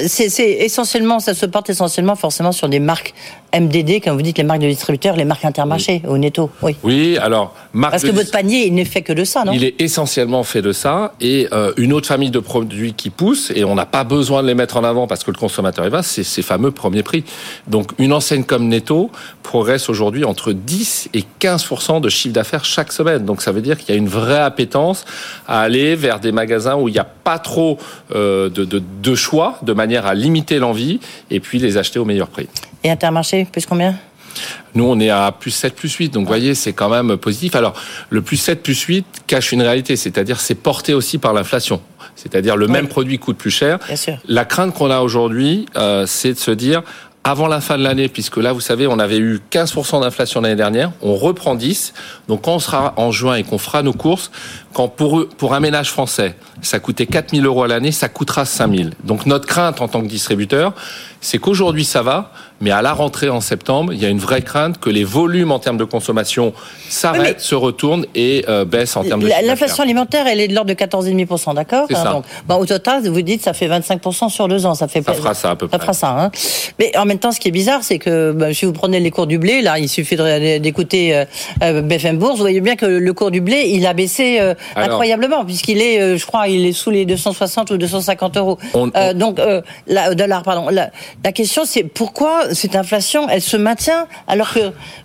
C'est 0.06 0.50
essentiellement, 0.60 1.20
ça 1.20 1.34
se 1.34 1.46
porte 1.46 1.70
essentiellement 1.70 2.16
forcément 2.16 2.52
sur 2.52 2.68
des 2.68 2.80
marques 2.80 3.14
MDD, 3.58 4.02
comme 4.02 4.16
vous 4.16 4.22
dites, 4.22 4.36
les 4.36 4.44
marques 4.44 4.60
de 4.60 4.68
distributeurs, 4.68 5.16
les 5.16 5.24
marques 5.24 5.44
intermarchés, 5.44 6.02
au 6.06 6.18
netto. 6.18 6.50
Oui. 6.62 6.76
Oui, 6.82 7.18
alors 7.18 7.54
parce 7.80 8.02
que 8.02 8.10
votre 8.10 8.30
panier, 8.30 8.66
il 8.66 8.74
n'est 8.74 8.84
fait 8.84 9.02
que 9.02 9.12
de 9.12 9.24
ça, 9.24 9.44
non? 9.44 9.52
Il 9.52 9.64
est 9.64 9.80
essentiellement 9.80 10.42
fait 10.42 10.62
de 10.62 10.72
ça 10.72 11.14
et 11.20 11.48
euh, 11.52 11.72
une 11.76 11.92
autre 11.92 12.06
famille 12.06 12.30
de 12.30 12.38
produits 12.38 12.92
qui 12.94 13.10
pousse 13.10 13.52
et 13.54 13.64
on 13.64 13.74
n'a 13.74 13.86
pas 13.86 14.04
besoin 14.04 14.42
de 14.42 14.48
les 14.48 14.54
mettre 14.54 14.76
en 14.76 14.84
avant 14.84 15.06
parce 15.06 15.24
que 15.24 15.30
le 15.30 15.38
consommateur 15.38 15.86
y 15.86 15.90
va, 15.90 16.02
c'est 16.02 16.24
ces 16.24 16.42
fameux 16.42 16.70
premiers 16.70 17.02
prix. 17.02 17.24
Donc 17.66 17.92
une 17.98 18.12
enseigne 18.12 18.44
comme 18.44 18.68
Netto 18.68 19.10
progresse 19.42 19.88
aujourd'hui 19.88 20.24
entre 20.24 20.52
10 20.52 21.10
et 21.14 21.24
15 21.38 22.00
de 22.02 22.08
chiffre 22.08 22.34
d'affaires 22.34 22.64
chaque 22.64 22.92
semaine. 22.92 23.24
Donc 23.24 23.42
ça 23.42 23.52
veut 23.52 23.62
dire 23.62 23.78
qu'il 23.78 23.94
y 23.94 23.96
a 23.96 23.98
une 23.98 24.08
vraie 24.08 24.40
appétence 24.48 25.04
à 25.46 25.60
aller 25.60 25.94
vers 25.94 26.20
des 26.20 26.32
magasins 26.32 26.74
où 26.76 26.88
il 26.88 26.92
n'y 26.92 26.98
a 26.98 27.04
pas 27.04 27.38
trop 27.38 27.78
euh, 28.14 28.48
de, 28.48 28.64
de, 28.64 28.82
de 29.02 29.14
choix, 29.14 29.58
de 29.62 29.72
manière 29.72 30.06
à 30.06 30.14
limiter 30.14 30.58
l'envie 30.58 31.00
et 31.30 31.40
puis 31.40 31.58
les 31.58 31.76
acheter 31.76 31.98
au 31.98 32.04
meilleur 32.04 32.28
prix. 32.28 32.48
Et 32.82 32.90
Intermarché, 32.90 33.46
plus 33.50 33.66
combien? 33.66 33.94
Nous, 34.74 34.84
on 34.84 35.00
est 35.00 35.10
à 35.10 35.32
plus 35.32 35.50
7, 35.50 35.74
plus 35.74 35.92
8. 35.92 36.10
Donc, 36.10 36.24
vous 36.24 36.28
voyez, 36.28 36.54
c'est 36.54 36.72
quand 36.72 36.88
même 36.88 37.16
positif. 37.16 37.56
Alors, 37.56 37.74
le 38.10 38.22
plus 38.22 38.36
7, 38.36 38.62
plus 38.62 38.80
8 38.80 39.04
cache 39.26 39.52
une 39.52 39.62
réalité. 39.62 39.96
C'est-à-dire, 39.96 40.40
c'est 40.40 40.54
porté 40.54 40.94
aussi 40.94 41.18
par 41.18 41.32
l'inflation. 41.32 41.80
C'est-à-dire, 42.14 42.56
le 42.56 42.68
même 42.68 42.88
produit 42.88 43.18
coûte 43.18 43.36
plus 43.36 43.50
cher. 43.50 43.78
Bien 43.86 43.96
sûr. 43.96 44.18
La 44.26 44.44
crainte 44.44 44.74
qu'on 44.74 44.90
a 44.90 45.00
aujourd'hui, 45.00 45.66
euh, 45.76 46.04
c'est 46.06 46.32
de 46.34 46.38
se 46.38 46.50
dire, 46.50 46.82
avant 47.28 47.46
la 47.46 47.60
fin 47.60 47.76
de 47.76 47.82
l'année, 47.82 48.08
puisque 48.08 48.38
là, 48.38 48.54
vous 48.54 48.62
savez, 48.62 48.86
on 48.86 48.98
avait 48.98 49.18
eu 49.18 49.38
15% 49.50 50.00
d'inflation 50.00 50.40
l'année 50.40 50.56
dernière, 50.56 50.92
on 51.02 51.14
reprend 51.14 51.54
10. 51.54 51.92
Donc, 52.26 52.44
quand 52.44 52.54
on 52.54 52.58
sera 52.58 52.94
en 52.96 53.10
juin 53.10 53.34
et 53.34 53.42
qu'on 53.42 53.58
fera 53.58 53.82
nos 53.82 53.92
courses, 53.92 54.30
quand 54.72 54.88
pour, 54.88 55.28
pour 55.28 55.52
un 55.52 55.60
ménage 55.60 55.90
français, 55.90 56.36
ça 56.62 56.80
coûtait 56.80 57.04
4 57.04 57.34
000 57.34 57.44
euros 57.44 57.64
à 57.64 57.68
l'année, 57.68 57.92
ça 57.92 58.08
coûtera 58.08 58.46
5 58.46 58.74
000. 58.74 58.90
Donc, 59.04 59.26
notre 59.26 59.46
crainte 59.46 59.82
en 59.82 59.88
tant 59.88 60.00
que 60.00 60.06
distributeur, 60.06 60.72
c'est 61.20 61.36
qu'aujourd'hui, 61.36 61.84
ça 61.84 62.00
va, 62.00 62.32
mais 62.60 62.70
à 62.70 62.82
la 62.82 62.92
rentrée 62.92 63.28
en 63.28 63.40
septembre, 63.40 63.92
il 63.92 64.00
y 64.00 64.06
a 64.06 64.08
une 64.08 64.18
vraie 64.18 64.42
crainte 64.42 64.78
que 64.78 64.90
les 64.90 65.04
volumes 65.04 65.52
en 65.52 65.58
termes 65.58 65.76
de 65.76 65.84
consommation 65.84 66.52
s'arrêtent, 66.88 67.40
se 67.40 67.54
retournent 67.54 68.06
et 68.14 68.44
euh, 68.48 68.64
baissent 68.64 68.96
en 68.96 69.04
termes 69.04 69.22
de 69.22 69.28
L'inflation 69.28 69.82
alimentaire, 69.82 70.26
elle 70.26 70.40
est 70.40 70.48
de 70.48 70.54
l'ordre 70.54 70.70
de 70.70 70.74
14,5%, 70.74 71.54
d'accord 71.54 71.86
hein, 71.94 72.22
bon, 72.46 72.56
Au 72.56 72.66
total, 72.66 73.06
vous 73.08 73.22
dites, 73.22 73.42
ça 73.42 73.52
fait 73.52 73.68
25% 73.68 74.28
sur 74.28 74.48
deux 74.48 74.66
ans. 74.66 74.74
Ça, 74.74 74.88
fait 74.88 75.02
ça 75.02 75.14
fera 75.14 75.34
ça 75.34 75.50
à 75.50 75.56
peu 75.56 75.68
près. 75.68 75.76
Ça 75.76 75.80
fera 75.80 75.92
ça. 75.92 76.08
Hein. 76.08 76.30
Mais 76.78 76.96
en 76.96 77.04
même 77.04 77.18
temps, 77.18 77.32
ce 77.32 77.40
qui 77.40 77.48
est 77.48 77.52
bizarre, 77.52 77.80
c'est 77.82 77.98
que 77.98 78.32
ben, 78.32 78.52
si 78.52 78.64
vous 78.64 78.72
prenez 78.72 79.00
les 79.00 79.10
cours 79.10 79.26
du 79.26 79.38
blé, 79.38 79.62
là, 79.62 79.78
il 79.78 79.88
suffit 79.88 80.16
d'écouter 80.60 81.16
euh, 81.16 81.24
euh 81.62 81.82
BFM 81.82 82.18
Bourse, 82.18 82.36
vous 82.36 82.42
voyez 82.42 82.60
bien 82.60 82.76
que 82.76 82.86
le 82.86 83.12
cours 83.12 83.30
du 83.30 83.40
blé, 83.40 83.68
il 83.68 83.86
a 83.86 83.94
baissé 83.94 84.38
euh, 84.40 84.54
incroyablement, 84.76 85.44
puisqu'il 85.44 85.80
est, 85.80 86.00
euh, 86.00 86.16
je 86.16 86.26
crois, 86.26 86.48
il 86.48 86.66
est 86.66 86.72
sous 86.72 86.90
les 86.90 87.06
260 87.06 87.70
ou 87.70 87.76
250 87.78 88.36
euros. 88.36 88.58
On, 88.74 88.90
on... 88.94 89.14
donc, 89.14 89.40
la, 89.86 90.14
dollars, 90.14 90.42
pardon. 90.42 90.68
La, 90.70 90.90
la 91.24 91.32
question, 91.32 91.62
c'est 91.64 91.84
pourquoi 91.84 92.47
cette 92.52 92.76
inflation 92.76 93.28
elle 93.28 93.42
se 93.42 93.56
maintient 93.56 94.06
alors 94.26 94.52
que 94.52 94.60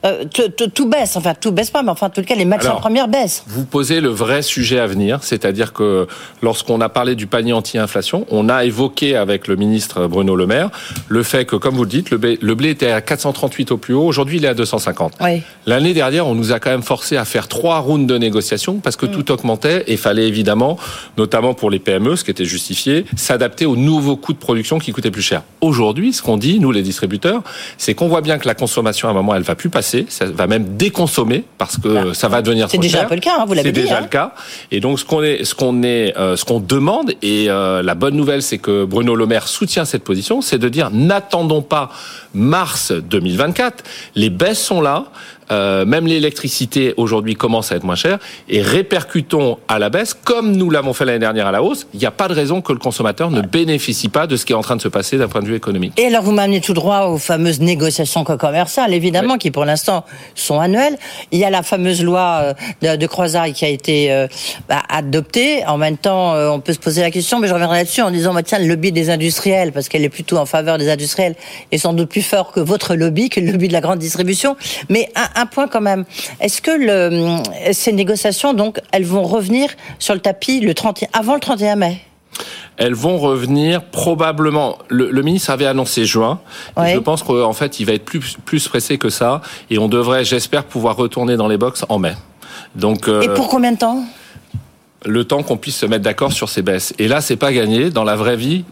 euh, 0.06 0.26
tout 0.74 0.88
baisse. 0.88 1.16
Enfin, 1.16 1.34
tout 1.40 1.52
baisse 1.52 1.72
pas, 1.72 1.84
mais 1.84 1.90
enfin, 1.90 2.08
en 2.08 2.10
tout 2.10 2.24
cas, 2.24 2.36
les 2.36 2.46
matières 2.46 2.78
premières 2.78 3.08
baissent. 3.08 3.44
Vous 3.48 3.66
posez 3.66 4.02
le 4.02 4.10
vrai 4.10 4.42
sujet 4.42 4.80
à 4.80 4.88
venir, 4.88 5.20
c'est-à-dire 5.24 5.74
que 5.74 6.08
lorsqu'on 6.42 6.82
a 6.82 6.90
parlé 6.90 7.16
du 7.16 7.28
panier 7.28 7.54
anti-inflation, 7.54 8.26
on 8.30 8.50
a 8.50 8.66
évoqué 8.66 9.16
avec 9.16 9.48
le 9.48 9.56
ministre 9.56 10.08
Bruno 10.08 10.36
Le 10.36 10.48
Maire 10.48 10.70
le 11.08 11.24
fait 11.24 11.46
que, 11.46 11.56
comme 11.56 11.76
vous 11.76 11.84
le 11.84 11.90
dites, 11.90 12.10
le 12.12 12.18
blé, 12.18 12.70
était 12.70 12.92
à 12.92 13.02
438 13.02 13.72
au 13.72 13.78
plus 13.78 13.94
haut. 13.94 14.06
Aujourd'hui, 14.06 14.38
il 14.38 14.46
est 14.46 14.50
à 14.50 14.54
250. 14.54 15.14
Oui. 15.22 15.42
L'année 15.66 15.94
dernière, 15.94 16.28
on 16.28 16.36
nous 16.36 16.52
a 16.52 16.60
quand 16.60 16.70
même 16.70 16.84
forcé 16.84 17.18
à 17.18 17.26
faire 17.26 17.48
trois 17.48 17.80
rounds 17.80 18.08
de 18.08 18.18
négociations 18.18 18.78
parce 18.78 18.96
que 18.96 19.06
mm. 19.06 19.12
tout 19.12 19.32
augmentait 19.32 19.84
et 19.88 19.98
fallait 19.98 20.28
évidemment, 20.28 20.78
notamment 21.18 21.54
pour 21.54 21.70
les 21.70 21.80
PME, 21.80 22.16
ce 22.16 22.24
qui 22.24 22.32
était 22.32 22.46
justifié, 22.46 23.06
s'adapter 23.16 23.66
aux 23.66 23.76
nouveaux 23.76 24.16
coûts 24.16 24.34
de 24.34 24.38
production 24.38 24.80
qui 24.80 24.92
coûtaient 24.92 25.12
plus 25.12 25.22
cher. 25.22 25.44
Aujourd'hui, 25.62 26.14
ce 26.14 26.22
qu'on 26.22 26.38
dit, 26.38 26.60
nous 26.60 26.72
les 26.72 26.82
distributeurs, 26.82 27.33
c'est 27.78 27.94
qu'on 27.94 28.08
voit 28.08 28.22
bien 28.22 28.38
que 28.38 28.48
la 28.48 28.56
consommation 28.56 29.08
à 29.08 29.12
un 29.12 29.14
moment 29.14 29.36
elle 29.36 29.44
va 29.44 29.56
plus 29.56 29.70
passer, 29.70 30.06
ça 30.10 30.26
va 30.26 30.48
même 30.48 30.76
déconsommer 30.78 31.44
parce 31.58 31.78
que 31.78 32.14
ça 32.14 32.28
va 32.28 32.42
devenir 32.42 32.70
C'est 32.70 32.78
déjà 32.78 33.04
un 33.04 33.06
peu 33.06 33.16
le 33.16 33.22
cas, 33.22 33.38
hein, 33.40 33.46
vous 33.48 33.54
l'avez 33.54 33.72
dit. 33.72 33.80
C'est 33.80 33.84
déjà 33.84 33.98
hein. 33.98 34.02
le 34.02 34.08
cas. 34.08 34.34
Et 34.72 34.80
donc 34.80 35.00
ce 35.00 35.06
qu'on 35.06 35.24
est, 35.24 35.44
ce 35.44 35.56
qu'on 35.56 35.84
est, 35.84 36.18
euh, 36.18 36.36
ce 36.36 36.46
qu'on 36.46 36.60
demande 36.60 37.14
et 37.22 37.50
euh, 37.50 37.82
la 37.82 37.96
bonne 37.96 38.16
nouvelle 38.16 38.42
c'est 38.42 38.58
que 38.58 38.86
Bruno 38.86 39.16
Le 39.16 39.26
Maire 39.26 39.48
soutient 39.48 39.86
cette 39.86 40.04
position, 40.04 40.42
c'est 40.42 40.58
de 40.58 40.70
dire 40.70 40.90
n'attendons 40.92 41.62
pas 41.62 41.90
mars 42.34 42.92
2024, 42.92 43.84
les 44.16 44.30
baisses 44.30 44.64
sont 44.64 44.82
là. 44.82 45.06
Euh, 45.52 45.86
même 45.86 46.08
l'électricité 46.08 46.94
aujourd'hui 46.98 47.36
commence 47.36 47.72
à 47.72 47.76
être 47.76 47.84
moins 47.84 47.96
chère 47.96 48.20
et 48.50 48.62
répercutons 48.62 49.58
à 49.68 49.80
la 49.80 49.90
baisse 49.90 50.14
comme 50.14 50.56
nous 50.56 50.70
l'avons 50.70 50.94
fait 50.94 51.06
l'année 51.06 51.20
dernière 51.20 51.48
à 51.48 51.52
la 51.52 51.64
hausse. 51.64 51.88
Il 51.94 52.00
n'y 52.00 52.06
a 52.06 52.12
pas 52.12 52.28
de 52.28 52.34
raison 52.34 52.62
que 52.62 52.74
le 52.74 52.80
consommateur 52.80 53.32
ne 53.32 53.42
bénéficie 53.42 54.10
pas 54.10 54.28
de 54.28 54.36
ce 54.36 54.46
qui 54.46 54.54
est 54.54 54.56
en 54.56 54.62
train 54.62 54.76
de 54.76 54.82
se 54.82 54.88
passer 54.88 55.18
d'un 55.18 55.28
point 55.28 55.42
de 55.42 55.48
vue 55.48 55.56
économique. 55.56 55.94
Et 55.98 56.06
alors 56.06 56.24
vous 56.24 56.32
m'amenez 56.32 56.62
tout 56.62 56.74
droit 56.74 57.08
aux 57.08 57.18
fameuses 57.18 57.60
négociations 57.60 58.24
commerciales, 58.24 58.94
évidemment, 58.94 59.38
qui 59.38 59.52
pour 59.52 59.66
l'instant 59.66 60.06
sont 60.36 60.60
annuelles. 60.60 60.98
Il 61.32 61.40
y 61.40 61.46
a 61.46 61.50
la 61.50 61.64
fameuse 61.64 62.04
loi 62.04 62.40
euh, 62.42 62.54
de, 62.82 62.96
de 62.98 63.08
Croisard 63.08 63.48
qui 63.48 63.66
a 63.66 63.70
été 63.70 64.12
euh, 64.12 64.28
bah, 64.68 64.82
adoptée. 64.90 65.66
En 65.66 65.78
même 65.78 65.98
temps, 65.98 66.34
on 66.34 66.60
peut 66.60 66.74
se 66.74 66.80
poser 66.80 67.02
la 67.02 67.12
question, 67.12 67.40
mais 67.40 67.48
je 67.48 67.54
reviendrai 67.54 67.78
là-dessus 67.78 68.02
en 68.02 68.12
disant, 68.12 68.34
bah, 68.34 68.44
tiens, 68.44 68.60
le 68.60 68.68
lobby 68.68 68.92
des 68.92 69.10
industriels, 69.10 69.72
parce 69.72 69.90
qu'elle 69.90 70.04
est 70.04 70.10
plutôt 70.10 70.38
en 70.38 70.46
faveur 70.46 70.78
des 70.78 70.90
industriels, 70.90 71.36
est 71.72 71.78
sans 71.78 71.94
doute 71.94 72.10
plus 72.10 72.22
fort 72.22 72.52
que 72.52 72.60
votre 72.60 72.96
lobby, 72.96 73.30
que 73.30 73.40
le 73.40 73.52
lobby 73.52 73.68
de 73.68 73.74
la 73.74 73.82
grande 73.82 74.00
distribution. 74.00 74.56
Mais 74.90 75.10
un, 75.16 75.33
un 75.36 75.46
point 75.46 75.68
quand 75.68 75.82
même. 75.82 76.06
Est-ce 76.40 76.62
que 76.62 76.72
le, 76.72 77.38
ces 77.74 77.92
négociations, 77.92 78.54
donc, 78.54 78.80
elles 78.92 79.06
vont 79.06 79.24
revenir 79.24 79.70
sur 80.00 80.14
le 80.14 80.20
tapis 80.20 80.60
le 80.60 80.74
30, 80.74 81.06
avant 81.14 81.36
le 81.36 81.40
31 81.40 81.76
mai? 81.76 82.02
Elles 82.78 82.96
vont 82.96 83.20
revenir 83.20 83.84
probablement. 83.84 84.80
Le, 84.90 85.12
le 85.12 85.22
ministre 85.22 85.52
avait 85.52 85.68
annoncé 85.68 86.06
juin. 86.06 86.40
Oui. 86.76 86.92
Je 86.94 87.00
pense 87.00 87.22
qu'en 87.22 87.54
fait, 87.54 87.80
il 87.80 87.86
va 87.86 87.94
être 87.94 88.06
plus, 88.06 88.38
plus 88.46 88.68
pressé 88.68 88.98
que 88.98 89.10
ça. 89.10 89.42
Et 89.70 89.78
on 89.78 89.88
devrait, 89.88 90.26
j'espère, 90.26 90.64
pouvoir 90.64 90.96
retourner 90.96 91.38
dans 91.38 91.48
les 91.48 91.58
box 91.58 91.86
en 91.90 92.00
mai. 92.00 92.14
Donc, 92.76 93.08
euh, 93.08 93.22
et 93.22 93.30
pour 93.30 93.48
combien 93.48 93.72
de 93.72 93.78
temps? 93.78 94.04
Le 95.06 95.26
temps 95.26 95.44
qu'on 95.44 95.58
puisse 95.58 95.78
se 95.78 95.86
mettre 95.86 96.04
d'accord 96.04 96.32
sur 96.32 96.50
ces 96.50 96.62
baisses. 96.62 96.94
Et 96.98 97.08
là, 97.08 97.22
c'est 97.22 97.36
pas 97.36 97.54
gagné. 97.54 97.90
Dans 97.90 98.04
la 98.04 98.16
vraie 98.16 98.38
vie, 98.38 98.64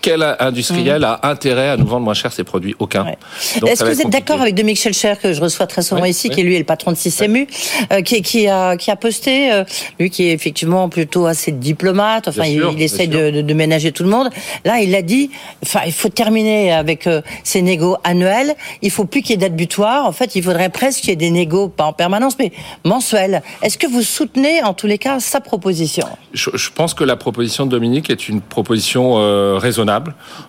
quel 0.00 0.36
industriel 0.40 1.04
a 1.04 1.20
intérêt 1.22 1.68
à 1.68 1.76
nous 1.76 1.86
vendre 1.86 2.04
moins 2.04 2.14
cher 2.14 2.32
ses 2.32 2.44
produits 2.44 2.74
Aucun. 2.78 3.06
Est-ce 3.66 3.84
que 3.84 3.90
vous 3.90 4.02
êtes 4.02 4.10
d'accord 4.10 4.40
avec 4.40 4.54
Dominique 4.54 4.80
Schelcher, 4.80 5.14
que 5.20 5.32
je 5.32 5.40
reçois 5.40 5.66
très 5.66 5.82
souvent 5.82 6.04
ici, 6.04 6.30
qui 6.30 6.42
lui 6.42 6.56
est 6.56 6.58
le 6.58 6.64
patron 6.64 6.92
de 6.92 6.96
Système 6.96 7.28
euh, 7.92 8.02
qui, 8.02 8.22
qui, 8.22 8.48
a, 8.48 8.76
qui 8.76 8.90
a 8.90 8.96
posté, 8.96 9.52
euh, 9.52 9.64
lui 9.98 10.10
qui 10.10 10.28
est 10.28 10.32
effectivement 10.32 10.88
plutôt 10.88 11.26
assez 11.26 11.52
diplomate, 11.52 12.28
enfin 12.28 12.44
il, 12.44 12.82
essaie 12.82 13.06
de, 13.06 13.42
de, 13.42 13.54
ménager 13.54 13.92
tout 13.92 14.02
le 14.02 14.08
monde. 14.08 14.30
Là, 14.64 14.80
il 14.80 14.94
a 14.94 15.02
dit, 15.02 15.30
enfin 15.62 15.80
il 15.86 15.92
faut 15.92 16.08
terminer 16.08 16.72
avec 16.72 17.06
euh, 17.06 17.20
ces 17.44 17.62
négos 17.62 17.96
annuels, 18.04 18.54
il 18.82 18.90
faut 18.90 19.04
plus 19.04 19.22
qu'il 19.22 19.30
y 19.30 19.34
ait 19.34 19.48
date 19.48 19.56
butoir, 19.56 20.06
en 20.06 20.12
fait 20.12 20.36
il 20.36 20.42
faudrait 20.42 20.70
presque 20.70 21.00
qu'il 21.00 21.10
y 21.10 21.12
ait 21.12 21.16
des 21.16 21.30
négos, 21.30 21.68
pas 21.68 21.84
en 21.84 21.92
permanence, 21.92 22.36
mais 22.38 22.52
mensuels. 22.84 23.42
Est-ce 23.62 23.78
que 23.78 23.86
vous 23.86 24.02
soutenez 24.02 24.62
en 24.62 24.74
tous 24.74 24.86
les 24.86 24.98
cas 24.98 25.20
sa 25.20 25.40
proposition? 25.40 26.06
Je, 26.32 26.50
je, 26.54 26.70
pense 26.70 26.94
que 26.94 27.04
la 27.04 27.16
proposition 27.16 27.66
de 27.66 27.70
Dominique 27.70 28.10
est 28.10 28.28
une 28.28 28.40
proposition 28.40 29.14
euh, 29.18 29.58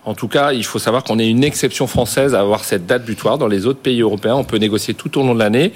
En 0.06 0.14
tout 0.14 0.28
cas, 0.28 0.54
il 0.54 0.66
faut 0.66 0.80
savoir 0.80 1.04
qu'on 1.04 1.20
est 1.20 1.30
une 1.30 1.44
exception 1.44 1.88
française 1.88 2.36
à 2.36 2.42
avoir 2.42 2.64
cette 2.64 2.86
date 2.86 3.06
butoir. 3.06 3.38
Dans 3.38 3.48
les 3.48 3.66
autres 3.66 3.80
pays 3.80 4.02
européens, 4.02 4.36
on 4.36 4.44
peut 4.44 4.58
négocier 4.58 4.94
tout 4.94 5.18
au 5.20 5.24
long 5.24 5.34
de 5.34 5.40
l'année. 5.40 5.74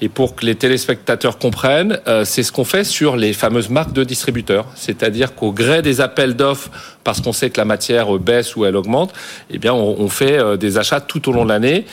Et 0.00 0.08
pour 0.08 0.34
que 0.34 0.44
les 0.44 0.54
téléspectateurs 0.54 1.38
comprennent, 1.38 2.00
euh, 2.06 2.24
c'est 2.24 2.42
ce 2.42 2.52
qu'on 2.52 2.64
fait 2.64 2.84
sur 2.84 3.16
les 3.16 3.32
fameuses 3.32 3.70
marques 3.70 3.92
de 3.92 4.04
distributeurs. 4.04 4.66
C'est-à-dire 4.74 5.34
qu'au 5.34 5.52
gré 5.52 5.82
des 5.82 6.00
appels 6.00 6.36
d'offres, 6.36 6.70
parce 7.04 7.20
qu'on 7.20 7.32
sait 7.32 7.50
que 7.50 7.58
la 7.58 7.64
matière 7.64 8.12
baisse 8.18 8.56
ou 8.56 8.64
elle 8.64 8.76
augmente, 8.76 9.12
eh 9.50 9.58
bien, 9.58 9.72
on, 9.72 9.96
on 9.98 10.08
fait 10.08 10.38
euh, 10.38 10.56
des 10.56 10.78
achats 10.78 11.00
tout 11.00 11.28
au 11.28 11.32
long 11.32 11.44
de 11.44 11.50
l'année. 11.50 11.86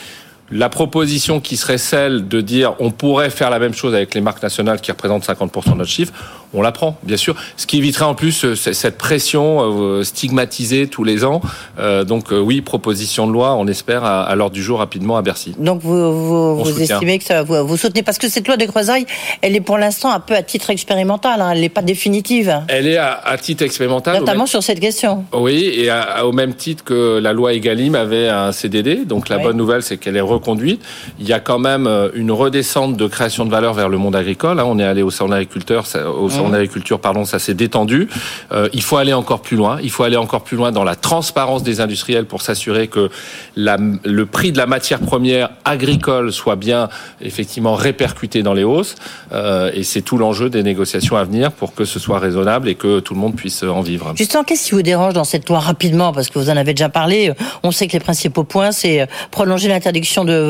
La 0.52 0.70
proposition 0.70 1.40
qui 1.40 1.58
serait 1.58 1.78
celle 1.78 2.28
de 2.28 2.42
dire 2.42 2.76
on 2.80 2.92
pourrait 2.92 3.30
faire 3.30 3.50
la 3.50 3.60
même 3.60 3.74
chose 3.74 3.96
avec 3.96 4.14
les 4.14 4.22
marques 4.22 4.44
nationales 4.44 4.82
qui 4.82 4.92
représentent 4.92 5.26
50% 5.26 5.72
de 5.72 5.78
notre 5.78 5.90
chiffre, 5.90 6.14
on 6.54 6.62
la 6.62 6.72
prend, 6.72 6.98
bien 7.04 7.18
sûr. 7.18 7.36
Ce 7.58 7.66
qui 7.66 7.78
éviterait 7.78 8.06
en 8.06 8.16
plus 8.16 8.46
euh, 8.46 8.56
cette 8.56 8.98
pression 8.98 9.60
euh, 9.62 10.04
stigmatisée 10.04 10.88
tous 10.88 11.04
les 11.04 11.26
ans. 11.26 11.42
Euh, 11.80 12.04
donc 12.04 12.32
oui, 12.32 12.62
proposition 12.62 13.28
de 13.28 13.34
loi, 13.34 13.56
on 13.56 13.68
espère 13.68 14.04
à, 14.04 14.34
l'ordre 14.36 14.54
du 14.54 14.64
jour 14.64 14.80
rapidement 14.80 15.18
à 15.18 15.22
Bercy. 15.22 15.56
Donc 15.58 15.82
vous, 15.82 16.58
vous, 16.64 16.82
estimez 16.82 17.20
que 17.20 17.26
ça, 17.26 17.44
vous, 17.44 17.66
vous, 17.66 17.78
soutenez 17.78 18.04
parce 18.04 18.18
que 18.18 18.30
cette 18.30 18.48
loi 18.48 18.58
de 18.58 18.66
croisailles, 18.66 19.06
elle 19.42 19.56
est 19.56 19.62
pour 19.62 19.78
l'instant 19.78 20.12
un 20.12 20.20
peu 20.20 20.36
à 20.36 20.44
titre 20.44 20.70
expérimental, 20.70 21.42
hein, 21.42 21.52
elle 21.54 21.62
n'est 21.62 21.70
pas 21.70 21.82
définitive. 21.82 22.62
Elle 22.68 22.88
est 22.88 22.98
à, 22.98 23.38
titre 23.42 23.64
expérimental. 23.64 24.20
Notamment 24.20 24.46
sur 24.46 24.64
cette 24.64 24.80
question. 24.80 25.26
Oui, 25.34 25.72
et 25.76 25.90
au 26.24 26.32
même 26.32 26.54
titre 26.54 26.84
que 26.84 27.20
la 27.20 27.34
loi 27.34 27.54
Egalim 27.54 27.96
avait 27.96 28.30
un 28.30 28.52
CDD. 28.52 29.06
Donc 29.06 29.30
la 29.30 29.38
bonne 29.38 29.58
nouvelle, 29.58 29.84
c'est 29.84 29.98
qu'elle 29.98 30.18
est 30.18 30.22
conduite. 30.44 30.82
Il 31.20 31.28
y 31.28 31.34
a 31.34 31.40
quand 31.40 31.60
même 31.60 31.88
euh, 31.88 32.10
une 32.14 32.32
redescente 32.32 32.98
de 32.98 33.08
création 33.08 33.46
de 33.46 33.52
valeur 33.52 33.74
vers 33.74 33.90
le 33.90 33.98
monde 33.98 34.16
agricole. 34.16 34.60
Hein. 34.60 34.66
On 34.68 34.80
est 34.80 34.84
allé 34.84 35.02
au 35.02 35.12
salon 35.12 35.30
d'agriculture, 35.32 35.84
au 36.18 36.30
salon 36.30 36.43
mmh. 36.50 36.52
d'agriculture, 36.54 37.00
pardon, 37.00 37.26
ça 37.26 37.40
s'est 37.40 37.54
détendu. 37.54 38.08
Euh, 38.52 38.70
il 38.74 38.82
faut 38.82 38.98
aller 38.98 39.14
encore 39.14 39.42
plus 39.42 39.58
loin. 39.58 39.78
Il 39.82 39.90
faut 39.90 40.04
aller 40.04 40.18
encore 40.18 40.44
plus 40.44 40.58
loin 40.58 40.72
dans 40.72 40.84
la 40.84 40.96
transparence 40.96 41.64
des 41.64 41.82
industriels 41.82 42.26
pour 42.26 42.42
s'assurer 42.42 42.88
que 42.88 43.10
la, 43.56 43.78
le 44.04 44.26
prix 44.26 44.52
de 44.52 44.58
la 44.58 44.66
matière 44.66 45.00
première 45.00 45.50
agricole 45.66 46.32
soit 46.32 46.56
bien 46.56 46.90
effectivement 47.22 47.76
répercuté 47.76 48.44
dans 48.44 48.54
les 48.54 48.64
hausses. 48.64 48.96
Euh, 49.32 49.72
et 49.74 49.84
c'est 49.84 50.02
tout 50.02 50.18
l'enjeu 50.18 50.50
des 50.50 50.64
négociations 50.64 51.16
à 51.18 51.24
venir 51.24 51.52
pour 51.52 51.74
que 51.74 51.86
ce 51.86 52.00
soit 52.00 52.20
raisonnable 52.20 52.70
et 52.70 52.76
que 52.76 53.00
tout 53.00 53.14
le 53.14 53.20
monde 53.20 53.36
puisse 53.36 53.64
en 53.64 53.82
vivre. 53.82 54.14
Justement, 54.16 54.44
qu'est-ce 54.44 54.66
qui 54.66 54.76
vous 54.76 54.82
dérange 54.82 55.14
dans 55.14 55.24
cette 55.24 55.50
loi 55.50 55.60
rapidement? 55.60 56.14
Parce 56.14 56.30
que 56.30 56.40
vous 56.40 56.50
en 56.50 56.58
avez 56.58 56.74
déjà 56.74 56.90
parlé. 56.90 57.34
On 57.64 57.72
sait 57.72 57.88
que 57.88 57.94
les 57.94 58.00
principaux 58.00 58.44
points, 58.44 58.72
c'est 58.72 59.08
prolonger 59.32 59.68
l'interdiction 59.68 60.26
de, 60.26 60.50